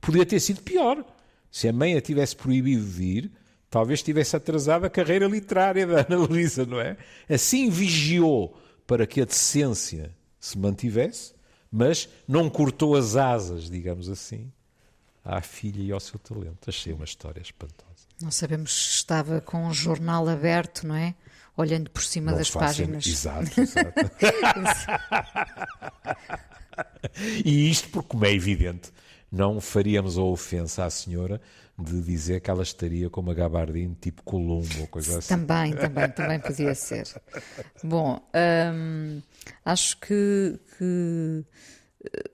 podia 0.00 0.24
ter 0.24 0.38
sido 0.38 0.62
pior. 0.62 1.04
Se 1.50 1.66
a 1.66 1.72
mãe 1.72 1.96
a 1.96 2.00
tivesse 2.00 2.36
proibido 2.36 2.84
de 2.84 3.02
ir, 3.02 3.32
talvez 3.68 4.04
tivesse 4.04 4.36
atrasado 4.36 4.84
a 4.84 4.88
carreira 4.88 5.26
literária 5.26 5.84
da 5.84 6.06
Ana 6.08 6.16
Luísa, 6.16 6.64
não 6.64 6.80
é? 6.80 6.96
Assim 7.28 7.68
vigiou 7.70 8.56
para 8.86 9.04
que 9.04 9.20
a 9.20 9.24
decência 9.24 10.14
se 10.38 10.56
mantivesse, 10.56 11.34
mas 11.72 12.08
não 12.28 12.48
cortou 12.48 12.94
as 12.94 13.16
asas, 13.16 13.68
digamos 13.68 14.08
assim, 14.08 14.52
à 15.24 15.40
filha 15.40 15.82
e 15.82 15.90
ao 15.90 15.98
seu 15.98 16.20
talento. 16.20 16.68
Achei 16.68 16.92
uma 16.92 17.04
história 17.04 17.40
espantosa. 17.40 17.93
Não 18.20 18.30
sabemos 18.30 18.72
se 18.72 18.90
estava 18.96 19.40
com 19.40 19.66
um 19.66 19.74
jornal 19.74 20.28
aberto, 20.28 20.86
não 20.86 20.94
é? 20.94 21.14
Olhando 21.56 21.90
por 21.90 22.02
cima 22.02 22.30
não 22.32 22.38
das 22.38 22.50
páginas. 22.50 23.06
Exato, 23.06 23.60
exato. 23.60 24.10
e 27.44 27.70
isto 27.70 27.88
porque, 27.90 28.08
como 28.08 28.24
é 28.24 28.32
evidente, 28.32 28.92
não 29.30 29.60
faríamos 29.60 30.16
a 30.16 30.22
ofensa 30.22 30.84
à 30.84 30.90
senhora 30.90 31.40
de 31.76 32.00
dizer 32.00 32.40
que 32.40 32.50
ela 32.50 32.62
estaria 32.62 33.10
com 33.10 33.20
uma 33.20 33.34
gabardine 33.34 33.96
tipo 34.00 34.22
Colombo 34.22 34.80
ou 34.80 34.86
coisa 34.86 35.18
assim. 35.18 35.28
Também, 35.28 35.74
também, 35.74 36.08
também 36.10 36.38
podia 36.38 36.74
ser. 36.74 37.08
Bom, 37.82 38.20
hum, 38.72 39.20
acho 39.64 39.98
que, 39.98 40.58
que, 40.78 41.44
eh, 42.04 42.30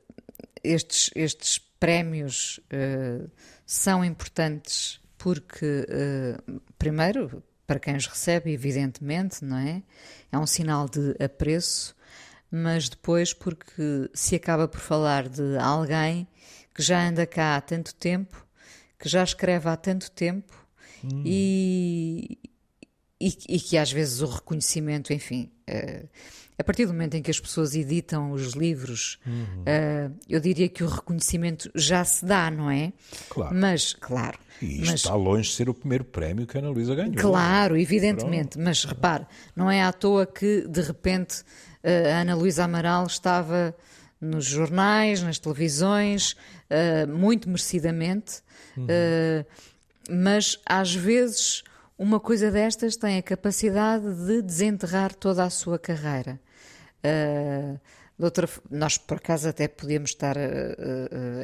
estes, 0.63 1.11
estes 1.15 1.59
prémios 1.59 2.61
uh, 2.71 3.31
são 3.65 4.05
importantes 4.05 5.00
porque, 5.21 5.87
uh, 5.87 6.61
primeiro, 6.79 7.43
para 7.67 7.79
quem 7.79 7.95
os 7.95 8.07
recebe, 8.07 8.51
evidentemente, 8.53 9.45
não 9.45 9.59
é? 9.59 9.83
É 10.33 10.39
um 10.39 10.47
sinal 10.47 10.89
de 10.89 11.15
apreço, 11.23 11.95
mas 12.51 12.89
depois 12.89 13.35
porque 13.35 14.11
se 14.15 14.35
acaba 14.35 14.67
por 14.67 14.81
falar 14.81 15.29
de 15.29 15.59
alguém 15.59 16.27
que 16.75 16.83
já 16.83 17.07
anda 17.07 17.27
cá 17.27 17.57
há 17.57 17.61
tanto 17.61 17.95
tempo, 17.97 18.47
que 18.99 19.11
já 19.11 19.23
escreve 19.23 19.69
há 19.69 19.77
tanto 19.77 20.11
tempo 20.11 20.55
hum. 21.05 21.23
e, 21.27 22.39
e, 23.21 23.37
e, 23.47 23.61
que 23.61 23.77
às 23.77 23.93
vezes 23.93 24.23
o 24.23 24.27
reconhecimento, 24.27 25.13
enfim, 25.13 25.53
uh, 25.69 26.09
a 26.61 26.65
partir 26.65 26.85
do 26.85 26.93
momento 26.93 27.15
em 27.15 27.23
que 27.23 27.31
as 27.31 27.41
pessoas 27.41 27.75
editam 27.75 28.33
os 28.33 28.53
livros, 28.53 29.19
uhum. 29.27 29.63
uh, 29.63 30.15
eu 30.29 30.39
diria 30.41 30.69
que 30.69 30.85
o 30.85 30.87
reconhecimento 30.87 31.71
já 31.75 32.05
se 32.05 32.23
dá, 32.25 32.51
não 32.51 32.71
é? 32.71 32.93
Claro. 33.31 33.55
Mas, 33.55 33.95
claro. 33.95 34.39
E 34.61 34.83
isto 34.83 34.91
mas, 34.91 35.01
está 35.01 35.15
longe 35.15 35.49
de 35.49 35.55
ser 35.55 35.71
o 35.71 35.75
primeiro 35.75 36.05
prémio 36.05 36.47
que 36.47 36.59
a 36.59 36.61
Ana 36.61 36.69
Luísa 36.69 36.95
ganhou. 36.95 37.15
Claro, 37.15 37.79
evidentemente. 37.79 38.51
Pronto. 38.51 38.65
Mas 38.65 38.85
repare, 38.85 39.27
não 39.57 39.71
é 39.71 39.83
à 39.83 39.91
toa 39.91 40.27
que 40.27 40.67
de 40.69 40.83
repente 40.83 41.41
uh, 41.83 42.15
a 42.15 42.21
Ana 42.21 42.35
Luísa 42.35 42.65
Amaral 42.65 43.07
estava 43.07 43.75
nos 44.21 44.45
jornais, 44.45 45.23
nas 45.23 45.39
televisões, 45.39 46.33
uh, 46.69 47.09
muito 47.09 47.49
merecidamente, 47.49 48.43
uhum. 48.77 48.85
uh, 48.85 49.47
mas 50.11 50.61
às 50.67 50.95
vezes 50.95 51.65
uma 51.97 52.21
coisa 52.21 52.51
destas 52.51 52.97
tem 52.97 53.17
a 53.17 53.23
capacidade 53.23 54.05
de 54.27 54.43
desenterrar 54.43 55.15
toda 55.15 55.43
a 55.43 55.49
sua 55.49 55.79
carreira. 55.79 56.39
Uh, 57.05 57.81
outra, 58.19 58.49
nós, 58.71 58.99
por 58.99 59.17
acaso, 59.17 59.49
até 59.49 59.67
podíamos 59.69 60.11
estar 60.11 60.37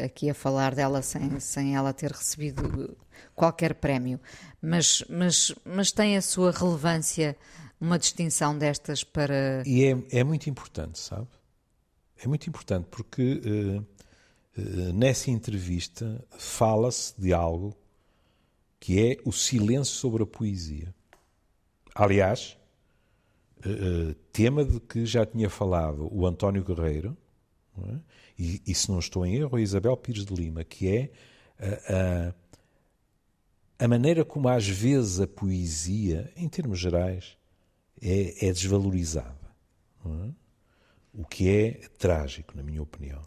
aqui 0.05 0.29
a 0.29 0.35
falar 0.35 0.75
dela 0.75 1.03
sem, 1.03 1.41
sem 1.41 1.77
ela 1.77 1.93
ter 1.93 2.11
recebido 2.13 2.97
qualquer 3.35 3.75
prémio, 3.75 4.21
mas, 4.61 5.03
mas, 5.09 5.55
mas 5.65 5.93
tem 5.93 6.17
a 6.17 6.23
sua 6.23 6.51
relevância 6.51 7.37
uma 7.81 7.99
distinção 7.99 8.57
destas 8.57 9.05
para. 9.05 9.63
E 9.67 9.85
é, 9.85 10.19
é 10.21 10.25
muito 10.25 10.49
importante, 10.49 10.99
sabe? 10.99 11.29
É 12.23 12.27
muito 12.27 12.49
importante 12.49 12.87
porque 12.91 13.43
uh, 13.45 13.87
uh, 14.59 14.93
nessa 14.95 15.31
entrevista 15.31 16.25
fala-se 16.39 17.19
de 17.21 17.33
algo 17.33 17.77
que 18.81 19.01
é 19.01 19.17
o 19.25 19.33
silêncio 19.33 19.95
sobre 19.95 20.23
a 20.23 20.27
poesia. 20.27 20.95
Aliás, 21.95 22.57
uh, 23.59 24.15
tema 24.33 24.65
de 24.65 24.81
que 24.81 25.07
já 25.07 25.25
tinha 25.25 25.49
falado 25.49 26.09
o 26.13 26.27
António 26.27 26.65
Guerreiro, 26.65 27.17
é? 27.79 27.99
e, 28.39 28.63
e, 28.67 28.75
se 28.75 28.91
não 28.91 28.99
estou 28.99 29.25
em 29.25 29.37
erro, 29.37 29.57
a 29.57 29.61
Isabel 29.61 29.97
Pires 29.97 30.25
de 30.25 30.35
Lima, 30.35 30.65
que 30.65 30.89
é 30.89 31.11
a, 33.79 33.85
a 33.85 33.89
maneira 33.89 34.25
como 34.25 34.49
às 34.49 34.67
vezes 34.67 35.21
a 35.21 35.27
poesia, 35.27 36.33
em 36.37 36.49
termos 36.49 36.79
gerais, 36.79 37.37
é, 38.01 38.47
é 38.49 38.53
desvalorizada. 38.53 39.47
É? 40.05 40.47
o 41.17 41.25
que 41.25 41.49
é 41.49 41.71
trágico, 41.99 42.55
na 42.57 42.63
minha 42.63 42.83
opinião. 42.83 43.23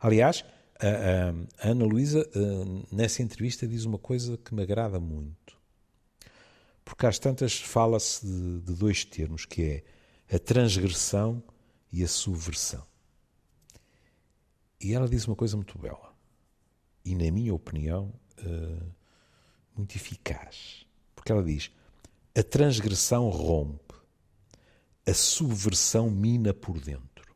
Aliás, 0.00 0.44
a, 0.78 0.86
a, 0.86 1.68
a 1.68 1.70
Ana 1.70 1.84
Luísa, 1.84 2.24
nessa 2.92 3.22
entrevista, 3.22 3.66
diz 3.66 3.84
uma 3.84 3.98
coisa 3.98 4.36
que 4.36 4.54
me 4.54 4.62
agrada 4.62 5.00
muito. 5.00 5.55
Porque 6.86 7.04
às 7.04 7.18
tantas 7.18 7.58
fala-se 7.58 8.24
de, 8.24 8.60
de 8.60 8.74
dois 8.74 9.04
termos, 9.04 9.44
que 9.44 9.84
é 10.28 10.36
a 10.36 10.38
transgressão 10.38 11.42
e 11.90 12.04
a 12.04 12.08
subversão. 12.08 12.86
E 14.80 14.94
ela 14.94 15.08
diz 15.08 15.26
uma 15.26 15.34
coisa 15.34 15.56
muito 15.56 15.76
bela. 15.76 16.14
E, 17.04 17.16
na 17.16 17.28
minha 17.32 17.52
opinião, 17.52 18.14
uh, 18.38 18.94
muito 19.76 19.96
eficaz. 19.96 20.86
Porque 21.12 21.32
ela 21.32 21.42
diz: 21.42 21.72
a 22.36 22.42
transgressão 22.44 23.28
rompe, 23.30 23.94
a 25.04 25.12
subversão 25.12 26.08
mina 26.08 26.54
por 26.54 26.80
dentro. 26.80 27.34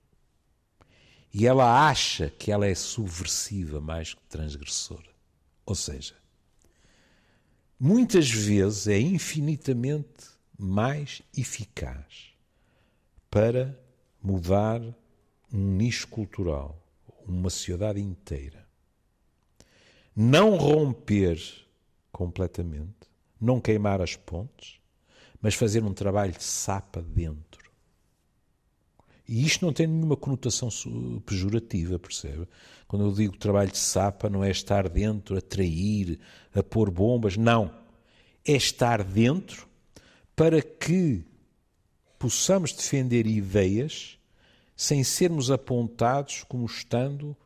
E 1.35 1.45
ela 1.45 1.89
acha 1.89 2.31
que 2.31 2.53
ela 2.53 2.69
é 2.69 2.75
subversiva 2.77 3.81
mais 3.81 4.15
que 4.15 4.23
transgressora. 4.27 5.11
Ou 5.67 5.75
seja, 5.75 6.20
muitas 7.81 8.31
vezes 8.31 8.87
é 8.87 9.01
infinitamente 9.01 10.29
mais 10.59 11.23
eficaz 11.35 12.35
para 13.31 13.75
mudar 14.23 14.83
um 15.51 15.59
nicho 15.77 16.07
cultural, 16.09 16.79
uma 17.27 17.49
sociedade 17.49 17.99
inteira. 17.99 18.69
Não 20.15 20.57
romper 20.57 21.41
completamente, 22.13 23.09
não 23.41 23.59
queimar 23.59 24.03
as 24.03 24.15
pontes, 24.15 24.79
mas 25.41 25.55
fazer 25.55 25.83
um 25.83 25.95
trabalho 25.95 26.33
de 26.33 26.45
sapa 26.45 27.01
dentro. 27.01 27.50
E 29.31 29.47
isto 29.47 29.65
não 29.65 29.73
tem 29.73 29.87
nenhuma 29.87 30.17
conotação 30.17 30.69
pejorativa, 31.25 32.01
percebe? 32.01 32.49
Quando 32.89 33.05
eu 33.05 33.13
digo 33.13 33.37
trabalho 33.37 33.71
de 33.71 33.79
sapa, 33.79 34.29
não 34.29 34.43
é 34.43 34.51
estar 34.51 34.89
dentro, 34.89 35.39
a 35.39 35.41
trair, 35.41 36.19
a 36.53 36.65
pôr 36.65 36.91
bombas, 36.91 37.37
não. 37.37 37.73
É 38.45 38.55
estar 38.55 39.05
dentro 39.05 39.69
para 40.35 40.61
que 40.61 41.25
possamos 42.19 42.73
defender 42.73 43.25
ideias 43.25 44.19
sem 44.75 45.05
sermos 45.05 45.49
apontados 45.49 46.43
como 46.49 46.67
estando 46.67 47.37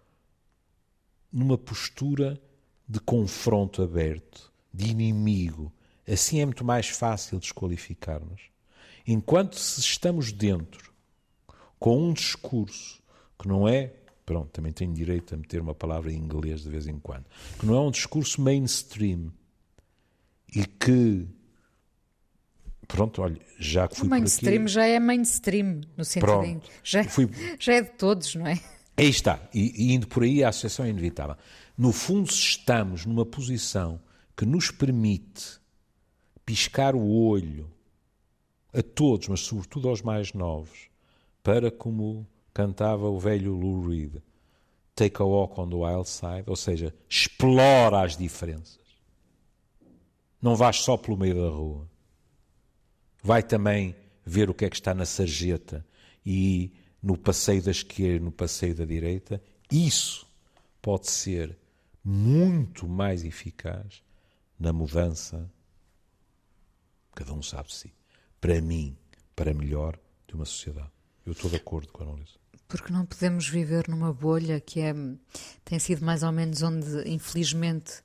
numa 1.30 1.58
postura 1.58 2.40
de 2.88 2.98
confronto 2.98 3.82
aberto, 3.82 4.50
de 4.72 4.90
inimigo. 4.90 5.70
Assim 6.08 6.40
é 6.40 6.46
muito 6.46 6.64
mais 6.64 6.88
fácil 6.88 7.38
desqualificar-nos. 7.38 8.40
Enquanto 9.06 9.58
se 9.58 9.80
estamos 9.80 10.32
dentro 10.32 10.93
com 11.84 12.08
um 12.08 12.14
discurso 12.14 13.02
que 13.38 13.46
não 13.46 13.68
é, 13.68 13.92
pronto, 14.24 14.48
também 14.48 14.72
tenho 14.72 14.94
direito 14.94 15.34
a 15.34 15.36
meter 15.36 15.60
uma 15.60 15.74
palavra 15.74 16.10
em 16.10 16.16
inglês 16.16 16.62
de 16.62 16.70
vez 16.70 16.86
em 16.86 16.98
quando, 16.98 17.26
que 17.58 17.66
não 17.66 17.74
é 17.74 17.80
um 17.80 17.90
discurso 17.90 18.40
mainstream 18.40 19.30
e 20.56 20.64
que 20.64 21.28
Pronto, 22.88 23.20
olha, 23.20 23.38
já 23.58 23.86
que 23.86 23.96
fui 23.96 24.06
o 24.06 24.10
mainstream 24.10 24.62
por 24.62 24.62
aqui... 24.62 24.72
já 24.72 24.86
é 24.86 24.98
mainstream, 24.98 25.82
no 25.94 26.06
sentido 26.06 26.26
Pronto, 26.26 26.48
em... 26.48 26.62
já, 26.82 27.04
fui... 27.04 27.28
já 27.60 27.74
é 27.74 27.82
de 27.82 27.90
todos, 27.90 28.34
não 28.34 28.46
é? 28.46 28.58
Aí 28.96 29.10
está, 29.10 29.38
e, 29.52 29.88
e 29.88 29.92
indo 29.92 30.08
por 30.08 30.22
aí 30.22 30.42
a 30.42 30.48
associação 30.48 30.86
é 30.86 30.88
inevitável. 30.88 31.36
No 31.76 31.92
fundo, 31.92 32.32
se 32.32 32.38
estamos 32.38 33.04
numa 33.04 33.26
posição 33.26 34.00
que 34.34 34.46
nos 34.46 34.70
permite 34.70 35.60
piscar 36.46 36.94
o 36.94 37.06
olho 37.06 37.70
a 38.72 38.82
todos, 38.82 39.28
mas 39.28 39.40
sobretudo 39.40 39.90
aos 39.90 40.00
mais 40.00 40.32
novos, 40.32 40.93
para 41.44 41.70
como 41.70 42.26
cantava 42.54 43.06
o 43.06 43.20
velho 43.20 43.54
Lou 43.54 43.86
Reed, 43.86 44.16
take 44.96 45.20
a 45.20 45.24
walk 45.24 45.60
on 45.60 45.68
the 45.68 45.76
wild 45.76 46.08
side, 46.08 46.44
ou 46.46 46.56
seja, 46.56 46.92
explora 47.06 48.02
as 48.02 48.16
diferenças. 48.16 48.80
Não 50.40 50.56
vais 50.56 50.76
só 50.76 50.96
pelo 50.96 51.18
meio 51.18 51.34
da 51.34 51.48
rua. 51.50 51.88
Vai 53.22 53.42
também 53.42 53.94
ver 54.24 54.48
o 54.48 54.54
que 54.54 54.64
é 54.64 54.70
que 54.70 54.76
está 54.76 54.94
na 54.94 55.04
sarjeta 55.04 55.86
e 56.24 56.72
no 57.02 57.18
passeio 57.18 57.62
da 57.62 57.70
esquerda 57.70 58.24
no 58.24 58.32
passeio 58.32 58.74
da 58.74 58.86
direita. 58.86 59.42
Isso 59.70 60.26
pode 60.80 61.10
ser 61.10 61.58
muito 62.02 62.88
mais 62.88 63.22
eficaz 63.22 64.02
na 64.58 64.72
mudança, 64.72 65.50
cada 67.14 67.34
um 67.34 67.42
sabe 67.42 67.68
de 67.68 67.74
si, 67.74 67.94
para 68.40 68.60
mim, 68.62 68.96
para 69.36 69.52
melhor 69.52 69.98
de 70.26 70.34
uma 70.34 70.46
sociedade. 70.46 70.93
Eu 71.26 71.32
estou 71.32 71.50
de 71.50 71.56
acordo 71.56 71.88
com 71.92 72.02
a 72.02 72.06
análise. 72.06 72.32
Porque 72.68 72.92
não 72.92 73.04
podemos 73.04 73.48
viver 73.48 73.88
numa 73.88 74.12
bolha 74.12 74.60
que 74.60 74.80
é, 74.80 74.94
tem 75.64 75.78
sido 75.78 76.04
mais 76.04 76.22
ou 76.22 76.32
menos 76.32 76.62
onde, 76.62 77.08
infelizmente, 77.08 78.02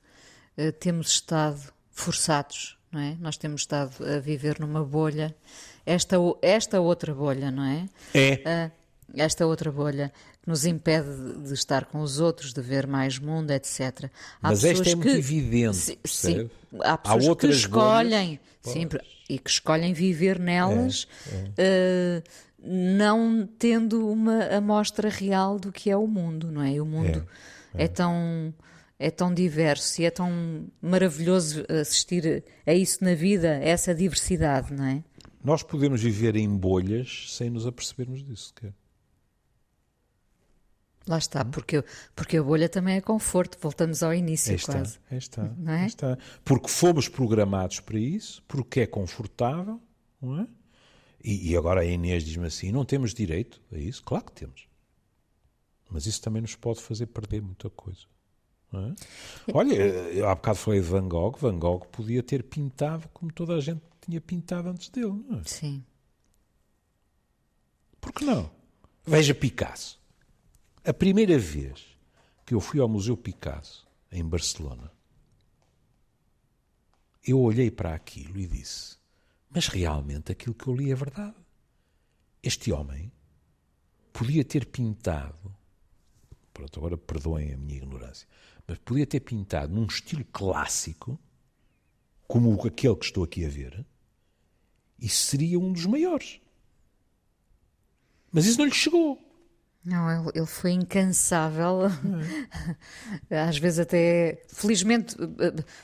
eh, 0.57 0.71
temos 0.71 1.09
estado 1.11 1.71
forçados, 1.89 2.77
não 2.91 2.99
é? 2.99 3.17
Nós 3.19 3.37
temos 3.37 3.61
estado 3.61 3.93
a 4.05 4.19
viver 4.19 4.59
numa 4.59 4.83
bolha, 4.83 5.35
esta, 5.85 6.17
esta 6.41 6.79
outra 6.81 7.13
bolha, 7.13 7.49
não 7.49 7.63
é? 7.63 7.89
É. 8.13 8.67
Uh, 8.67 8.79
esta 9.15 9.45
outra 9.45 9.71
bolha 9.71 10.11
que 10.41 10.49
nos 10.49 10.65
impede 10.65 11.33
de 11.45 11.53
estar 11.53 11.85
com 11.85 12.01
os 12.01 12.19
outros, 12.19 12.53
de 12.53 12.61
ver 12.61 12.85
mais 12.85 13.17
mundo, 13.17 13.51
etc. 13.51 14.09
Há 14.41 14.49
Mas 14.49 14.63
esta 14.63 14.89
é 14.89 14.95
muito 14.95 15.09
evidente, 15.09 15.97
sim, 16.05 16.49
há 16.81 16.97
pessoas 16.97 17.25
há 17.25 17.29
outras 17.29 17.55
que 17.55 17.61
escolhem, 17.61 18.39
sim, 18.61 18.87
e 19.29 19.39
que 19.39 19.49
escolhem 19.49 19.93
viver 19.93 20.39
nelas. 20.39 21.07
É, 21.31 21.51
é. 21.57 22.23
Uh, 22.25 22.48
não 22.63 23.47
tendo 23.57 24.09
uma 24.09 24.45
amostra 24.45 25.09
real 25.09 25.59
do 25.59 25.71
que 25.71 25.89
é 25.89 25.97
o 25.97 26.07
mundo, 26.07 26.51
não 26.51 26.61
é? 26.61 26.73
E 26.73 26.81
o 26.81 26.85
mundo 26.85 27.27
é, 27.73 27.83
é. 27.83 27.85
é, 27.85 27.87
tão 27.87 28.53
é 28.97 29.09
tão 29.09 29.33
diverso 29.33 30.01
e 30.01 30.05
é 30.05 30.11
tão 30.11 30.67
maravilhoso 30.81 31.65
assistir 31.69 32.43
a 32.65 32.73
isso 32.73 33.03
na 33.03 33.13
vida, 33.13 33.51
a 33.51 33.63
essa 33.63 33.95
diversidade, 33.95 34.73
não 34.73 34.85
é? 34.85 35.03
Nós 35.43 35.63
podemos 35.63 36.01
viver 36.03 36.35
em 36.35 36.49
bolhas 36.49 37.27
sem 37.29 37.49
nos 37.49 37.65
apercebermos 37.65 38.23
disso, 38.23 38.53
quer? 38.53 38.73
Lá 41.07 41.17
está, 41.17 41.43
porque, 41.43 41.83
porque 42.15 42.37
a 42.37 42.43
bolha 42.43 42.69
também 42.69 42.97
é 42.97 43.01
conforto, 43.01 43.57
voltamos 43.59 44.03
ao 44.03 44.13
início 44.13 44.53
está, 44.53 44.73
quase. 44.73 44.99
Está, 45.09 45.49
é? 45.65 45.85
Está. 45.87 46.17
Porque 46.45 46.67
fomos 46.67 47.07
programados 47.07 47.79
para 47.79 47.97
isso, 47.97 48.43
porque 48.47 48.81
é 48.81 48.85
confortável, 48.85 49.81
não 50.21 50.41
é? 50.41 50.47
E, 51.23 51.51
e 51.51 51.57
agora 51.57 51.81
a 51.81 51.85
Inês 51.85 52.23
diz-me 52.23 52.47
assim: 52.47 52.71
não 52.71 52.85
temos 52.85 53.13
direito 53.13 53.61
a 53.71 53.77
isso? 53.77 54.03
Claro 54.03 54.25
que 54.25 54.31
temos. 54.31 54.67
Mas 55.89 56.05
isso 56.05 56.21
também 56.21 56.41
nos 56.41 56.55
pode 56.55 56.81
fazer 56.81 57.07
perder 57.07 57.41
muita 57.41 57.69
coisa. 57.69 58.05
É? 58.71 59.51
Olha, 59.51 60.29
há 60.29 60.35
bocado 60.35 60.59
falei 60.59 60.79
de 60.79 60.85
Van 60.85 61.07
Gogh. 61.07 61.35
Van 61.37 61.57
Gogh 61.57 61.85
podia 61.87 62.21
ter 62.21 62.43
pintado 62.43 63.09
como 63.09 63.33
toda 63.33 63.55
a 63.55 63.59
gente 63.59 63.81
tinha 63.99 64.21
pintado 64.21 64.69
antes 64.69 64.89
dele, 64.89 65.23
não 65.27 65.39
é? 65.39 65.43
Sim. 65.43 65.83
Por 67.99 68.13
que 68.13 68.23
não? 68.23 68.49
Veja 69.05 69.33
Picasso. 69.33 69.99
A 70.85 70.93
primeira 70.93 71.37
vez 71.37 71.97
que 72.45 72.53
eu 72.53 72.61
fui 72.61 72.79
ao 72.79 72.87
Museu 72.87 73.17
Picasso, 73.17 73.87
em 74.11 74.23
Barcelona, 74.23 74.91
eu 77.25 77.39
olhei 77.39 77.71
para 77.71 77.93
aquilo 77.93 78.39
e 78.39 78.45
disse: 78.45 78.98
mas 79.49 79.67
realmente 79.67 80.31
aquilo 80.31 80.53
que 80.53 80.67
eu 80.67 80.75
li 80.75 80.91
é 80.91 80.95
verdade. 80.95 81.35
Este 82.41 82.71
homem 82.71 83.11
podia 84.13 84.43
ter 84.45 84.65
pintado, 84.65 85.55
pronto, 86.53 86.79
agora 86.79 86.97
perdoem 86.97 87.53
a 87.53 87.57
minha 87.57 87.77
ignorância, 87.77 88.27
mas 88.67 88.77
podia 88.79 89.07
ter 89.07 89.21
pintado 89.21 89.73
num 89.73 89.85
estilo 89.85 90.23
clássico, 90.25 91.19
como 92.27 92.53
aquele 92.65 92.95
que 92.95 93.05
estou 93.05 93.23
aqui 93.23 93.45
a 93.45 93.49
ver, 93.49 93.85
e 94.99 95.09
seria 95.09 95.59
um 95.59 95.73
dos 95.73 95.85
maiores. 95.85 96.39
Mas 98.31 98.45
isso 98.45 98.59
não 98.59 98.65
lhe 98.65 98.73
chegou. 98.73 99.28
Não, 99.83 100.29
ele, 100.35 100.45
foi 100.45 100.71
incansável. 100.71 101.89
É. 103.29 103.39
Às 103.47 103.57
vezes 103.57 103.79
até, 103.79 104.41
felizmente, 104.47 105.15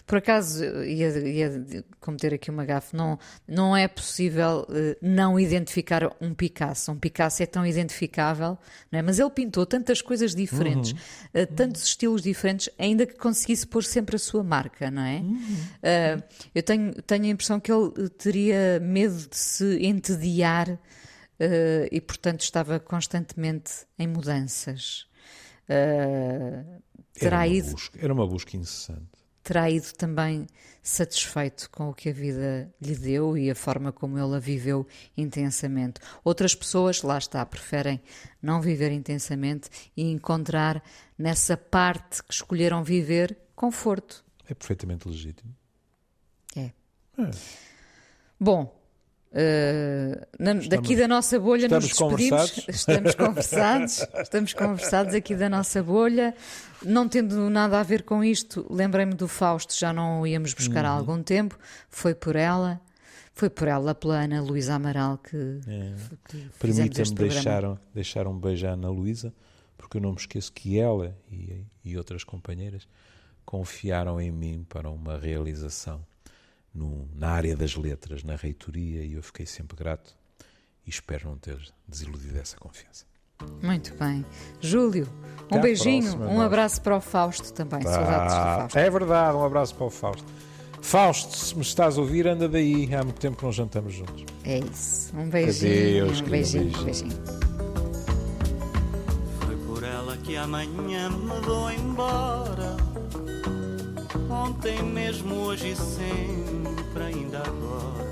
por 0.05 0.17
acaso, 0.17 0.65
ia, 0.83 1.07
ia 1.19 1.65
cometer 2.01 2.33
aqui 2.33 2.51
uma 2.51 2.65
gafe, 2.65 2.95
não, 2.95 3.17
não 3.47 3.75
é 3.75 3.87
possível 3.87 4.67
eh, 4.69 4.97
não 5.01 5.39
identificar 5.39 6.13
um 6.19 6.33
Picasso. 6.33 6.91
Um 6.91 6.99
Picasso 6.99 7.41
é 7.41 7.45
tão 7.45 7.65
identificável, 7.65 8.57
não 8.91 8.99
é? 8.99 9.01
mas 9.01 9.17
ele 9.17 9.29
pintou 9.29 9.65
tantas 9.65 10.01
coisas 10.01 10.35
diferentes, 10.35 10.91
uhum. 10.91 10.97
Eh, 11.33 11.45
tantos 11.45 11.81
uhum. 11.81 11.87
estilos 11.87 12.21
diferentes, 12.21 12.69
ainda 12.77 13.05
que 13.05 13.15
conseguisse 13.15 13.65
pôr 13.65 13.83
sempre 13.83 14.17
a 14.17 14.19
sua 14.19 14.43
marca, 14.43 14.91
não 14.91 15.03
é? 15.03 15.19
Uhum. 15.19 15.37
Uh, 15.37 16.23
eu 16.53 16.61
tenho, 16.61 16.93
tenho 17.01 17.23
a 17.23 17.27
impressão 17.27 17.59
que 17.61 17.71
ele 17.71 18.09
teria 18.09 18.79
medo 18.81 19.15
de 19.29 19.37
se 19.37 19.85
entediar 19.85 20.77
uh, 21.39 21.87
e, 21.91 22.01
portanto, 22.01 22.41
estava 22.41 22.79
constantemente 22.79 23.85
em 23.97 24.07
mudanças. 24.07 25.07
Uh, 25.63 26.81
terá 27.13 27.37
era, 27.37 27.47
uma 27.47 27.47
ido... 27.47 27.71
busca, 27.71 27.99
era 28.01 28.13
uma 28.13 28.27
busca 28.27 28.57
incessante. 28.57 29.07
terá 29.43 29.69
ido 29.69 29.91
também 29.93 30.47
satisfeito 30.81 31.69
com 31.71 31.89
o 31.89 31.93
que 31.93 32.09
a 32.09 32.13
vida 32.13 32.71
lhe 32.79 32.95
deu 32.95 33.35
e 33.35 33.49
a 33.49 33.55
forma 33.55 33.91
como 33.91 34.19
ele 34.19 34.35
a 34.35 34.39
viveu 34.39 34.85
intensamente. 35.17 35.99
Outras 36.23 36.53
pessoas, 36.53 37.01
lá 37.01 37.17
está, 37.17 37.43
preferem 37.45 37.99
não 38.41 38.61
viver 38.61 38.91
intensamente 38.91 39.69
e 39.97 40.03
encontrar 40.11 40.83
nessa 41.17 41.57
parte 41.57 42.23
que 42.23 42.33
escolheram 42.33 42.83
viver 42.83 43.35
conforto. 43.55 44.23
É 44.47 44.53
perfeitamente 44.53 45.07
legítimo. 45.07 45.55
É. 46.55 46.71
é. 47.17 47.31
Bom, 48.39 48.84
Uh, 49.35 50.15
na, 50.39 50.51
estamos, 50.51 50.67
daqui 50.69 50.95
da 50.95 51.09
nossa 51.09 51.37
bolha 51.37 51.67
nos 51.67 51.83
despedimos. 51.85 52.51
Conversados. 52.51 52.65
Estamos 52.69 53.15
conversados. 53.15 54.07
estamos 54.23 54.53
conversados 54.53 55.13
aqui 55.13 55.35
da 55.35 55.49
nossa 55.49 55.83
bolha. 55.83 56.33
Não 56.81 57.09
tendo 57.09 57.49
nada 57.49 57.77
a 57.81 57.83
ver 57.83 58.03
com 58.03 58.23
isto, 58.23 58.65
lembrei-me 58.69 59.13
do 59.13 59.27
Fausto, 59.27 59.77
já 59.77 59.91
não 59.91 60.21
o 60.21 60.27
íamos 60.27 60.53
buscar 60.53 60.85
uhum. 60.85 60.89
há 60.89 60.93
algum 60.93 61.21
tempo. 61.21 61.59
Foi 61.89 62.15
por 62.15 62.37
ela. 62.37 62.79
Foi 63.33 63.49
por 63.49 63.67
ela, 63.67 63.93
pela 63.93 64.23
Ana 64.23 64.41
Luísa 64.41 64.75
Amaral, 64.75 65.17
que, 65.17 65.35
é. 65.67 65.93
que 66.29 66.49
Permita-me 66.57 67.15
deixar, 67.15 67.77
deixar 67.93 68.27
um 68.27 68.39
beijo 68.39 68.65
à 68.65 68.69
Ana 68.69 68.89
Luísa, 68.89 69.33
porque 69.77 69.97
eu 69.97 70.01
não 70.01 70.11
me 70.11 70.17
esqueço 70.17 70.53
que 70.53 70.79
ela 70.79 71.13
e, 71.29 71.65
e 71.83 71.97
outras 71.97 72.23
companheiras 72.23 72.87
confiaram 73.45 74.21
em 74.21 74.31
mim 74.31 74.65
para 74.69 74.89
uma 74.89 75.17
realização 75.17 76.01
no, 76.75 77.07
na 77.15 77.29
área 77.29 77.55
das 77.55 77.75
letras, 77.75 78.23
na 78.23 78.35
reitoria, 78.35 79.03
e 79.03 79.13
eu 79.13 79.23
fiquei 79.23 79.45
sempre 79.45 79.77
grato 79.77 80.15
e 80.85 80.89
espero 80.89 81.29
não 81.29 81.37
ter 81.37 81.57
desiludido 81.87 82.37
essa 82.37 82.57
confiança. 82.57 83.05
Muito 83.61 83.93
bem. 83.95 84.25
Júlio, 84.61 85.07
um 85.51 85.55
Até 85.55 85.61
beijinho, 85.61 86.03
próxima, 86.03 86.27
um 86.27 86.41
abraço 86.41 86.81
para 86.81 86.97
o 86.97 87.01
Fausto 87.01 87.51
também. 87.53 87.81
Tá. 87.81 87.91
Saudades 87.91 88.33
do 88.33 88.41
Fausto. 88.41 88.79
É 88.79 88.89
verdade, 88.89 89.37
um 89.37 89.43
abraço 89.43 89.75
para 89.75 89.85
o 89.85 89.89
Fausto. 89.89 90.25
Fausto, 90.81 91.35
se 91.35 91.55
me 91.55 91.61
estás 91.61 91.97
a 91.97 92.01
ouvir, 92.01 92.27
anda 92.27 92.47
daí. 92.47 92.93
Há 92.93 93.03
muito 93.03 93.19
tempo 93.19 93.37
que 93.37 93.43
não 93.43 93.51
jantamos 93.51 93.93
juntos. 93.93 94.23
É 94.43 94.59
isso. 94.59 95.15
Um 95.17 95.29
beijinho. 95.29 96.03
Adeus, 96.03 96.21
um 96.21 96.25
beijinho, 96.25 96.83
beijinho. 96.83 96.85
beijinho. 96.85 97.23
Foi 99.39 99.55
por 99.65 99.83
ela 99.83 100.15
que 100.17 100.37
amanhã 100.37 101.09
me 101.09 101.41
vou 101.41 101.71
embora. 101.71 102.77
Ontem 104.29 104.81
mesmo, 104.83 105.35
hoje 105.35 105.71
e 105.71 105.75
sempre, 105.75 106.54
ainda 107.01 107.39
agora. 107.39 108.11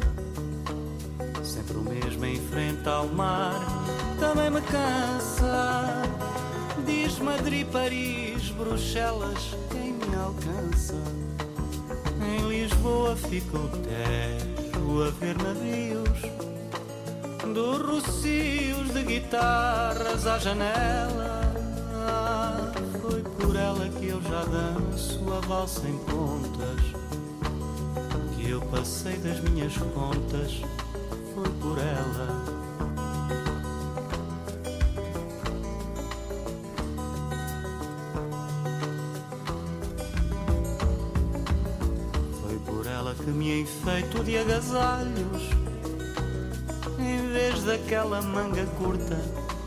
Sempre 1.43 1.77
o 1.77 1.81
mesmo 1.81 2.25
em 2.25 2.39
frente 2.47 2.87
ao 2.87 3.07
mar, 3.07 3.53
também 4.19 4.49
me 4.49 4.61
cansa. 4.61 6.03
Diz 6.85 7.19
Madrid, 7.19 7.67
Paris, 7.67 8.49
Bruxelas, 8.51 9.55
quem 9.69 9.93
me 9.93 10.15
alcança? 10.15 10.95
Em 12.21 12.47
Lisboa 12.47 13.15
fica 13.15 13.57
o 13.57 13.69
Tejo 13.69 15.03
a 15.03 15.11
ver 15.11 15.37
navios, 15.37 16.19
dos 17.53 17.81
rocios 17.81 18.93
de 18.93 19.03
guitarras 19.03 20.25
à 20.25 20.39
janela 20.39 21.43
por 23.53 23.55
ela 23.55 23.87
que 23.89 24.07
eu 24.07 24.21
já 24.23 24.43
danço 24.45 25.31
a 25.31 25.39
valsa 25.41 25.87
em 25.87 25.97
pontas. 25.99 27.02
Eu 28.47 28.61
passei 28.61 29.17
das 29.17 29.39
minhas 29.41 29.75
contas, 29.77 30.61
foi 31.33 31.49
por 31.61 31.77
ela. 31.77 32.43
Foi 42.41 42.59
por 42.65 42.85
ela 42.85 43.15
que 43.15 43.31
me 43.31 43.61
enfeito 43.61 44.23
de 44.23 44.37
agasalhos, 44.37 45.43
em 46.99 47.27
vez 47.31 47.63
daquela 47.63 48.21
manga 48.21 48.65
curta 48.77 49.17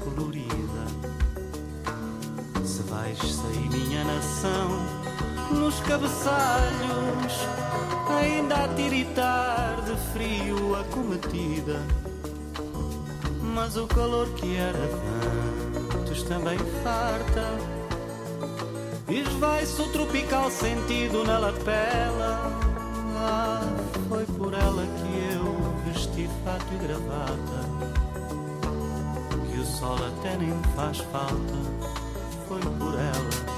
colorida 0.05 0.77
vais 2.97 3.19
sair 3.19 3.69
minha 3.71 4.05
nação 4.05 4.69
nos 5.51 5.79
cabeçalhos, 5.81 7.35
ainda 8.13 8.65
a 8.65 8.69
tiritar 8.75 9.83
de 9.83 9.97
frio 10.13 10.77
a 10.77 10.85
cometida. 10.85 11.81
Mas 13.55 13.77
o 13.77 13.87
calor 13.87 14.29
que 14.35 14.57
era 14.57 14.79
antes 15.99 16.23
também 16.25 16.59
farta. 16.83 17.77
Esvai-se 19.09 19.81
o 19.81 19.93
tropical 19.93 20.51
sentido 20.51 21.25
na 21.25 21.39
lapela. 21.39 22.53
Ah, 23.19 23.61
foi 24.09 24.25
por 24.25 24.53
ela 24.53 24.83
que 24.83 25.35
eu 25.35 25.75
vesti 25.87 26.29
fato 26.45 26.67
e 26.75 26.87
gravata. 26.87 27.61
Que 29.51 29.59
o 29.59 29.65
sol 29.65 29.97
até 29.97 30.37
nem 30.37 30.53
faz 30.75 30.99
falta 30.99 31.57
foi 32.49 32.61
por 32.61 32.95
ela. 32.95 33.56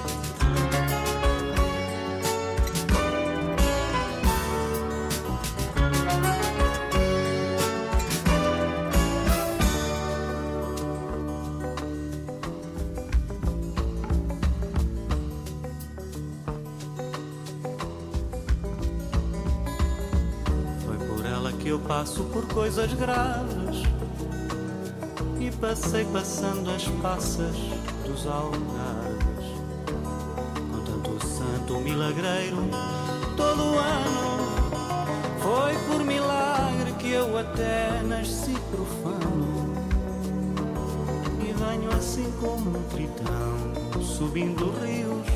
Passo 21.98 22.22
por 22.26 22.46
coisas 22.46 22.92
graves 22.94 23.82
e 25.40 25.50
passei 25.50 26.04
passando 26.04 26.70
as 26.70 26.84
passas 27.02 27.56
dos 28.06 28.24
algares. 28.24 29.44
Com 30.70 30.80
tanto 30.84 31.26
santo 31.26 31.80
milagreiro, 31.80 32.58
todo 33.36 33.62
ano 33.62 34.70
foi 35.40 35.74
por 35.88 36.04
milagre 36.04 36.92
que 37.00 37.10
eu 37.10 37.36
até 37.36 38.00
nasci 38.04 38.54
profano. 38.70 39.74
E 41.40 41.52
venho 41.52 41.90
assim 41.96 42.32
como 42.40 42.78
um 42.78 42.82
tritão, 42.90 44.04
subindo 44.04 44.72
rios 44.84 45.26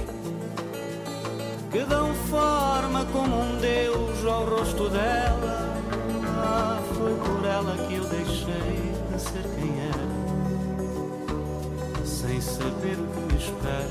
que 1.72 1.82
dão 1.86 2.14
forma 2.30 3.04
como 3.06 3.40
um 3.40 3.58
Deus 3.58 4.24
ao 4.24 4.44
rosto 4.44 4.88
dela. 4.90 5.71
Ah, 7.64 7.76
foi 7.76 7.76
por 7.76 7.78
ela 7.78 7.88
que 7.88 7.94
eu 7.94 8.04
deixei 8.08 8.92
de 9.12 9.20
ser 9.20 9.42
quem 9.54 9.80
era 9.80 10.32
sem 12.04 12.40
saber 12.40 12.96
o 12.98 13.06
que 13.06 13.20
me 13.20 13.36
espera, 13.36 13.88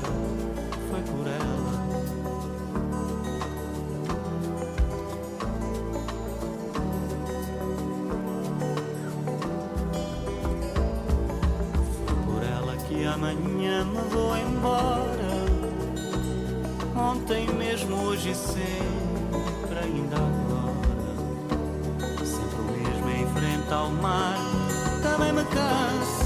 foi 0.90 1.00
por 1.02 1.26
ela. 1.26 1.82
Foi 12.06 12.16
por 12.24 12.42
ela 12.42 12.76
que 12.88 13.04
amanhã 13.06 13.84
me 13.84 14.00
vou 14.10 14.36
embora. 14.36 15.32
Ontem 16.96 17.46
mesmo, 17.54 17.96
hoje 17.96 18.34
sempre, 18.34 19.11
ao 23.82 23.90
mar, 23.90 24.38
também 25.02 25.32
me 25.32 25.44
cansa 25.44 26.22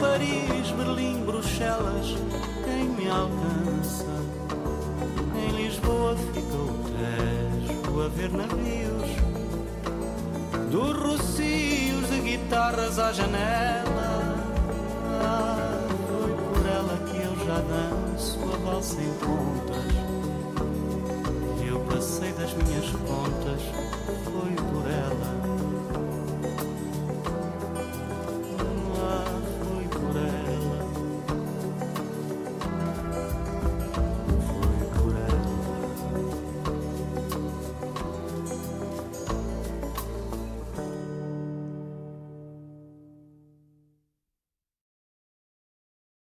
Paris, 0.00 0.70
Berlim, 0.76 1.24
Bruxelas, 1.24 2.16
quem 2.64 2.88
me 2.88 3.08
alcança? 3.08 4.06
Em 5.36 5.62
Lisboa 5.62 6.16
fica 6.16 6.56
o 6.56 6.84
Tejo 6.96 8.02
a 8.02 8.08
ver 8.08 8.32
navios, 8.32 9.10
dos 10.70 10.96
rocios 10.96 12.08
de 12.08 12.20
guitarras 12.22 12.98
à 12.98 13.12
janela. 13.12 14.34
Ah, 15.22 15.86
foi 16.08 16.32
por 16.32 16.66
ela 16.66 16.98
que 17.06 17.18
eu 17.18 17.46
já 17.46 17.60
danço 17.60 18.38
a 18.52 18.56
valsa 18.64 19.00
em 19.00 19.14
contas. 19.24 19.94
Eu 21.64 21.78
passei 21.80 22.32
das 22.32 22.52
minhas 22.54 22.90
contas, 22.90 23.62
foi. 24.24 24.49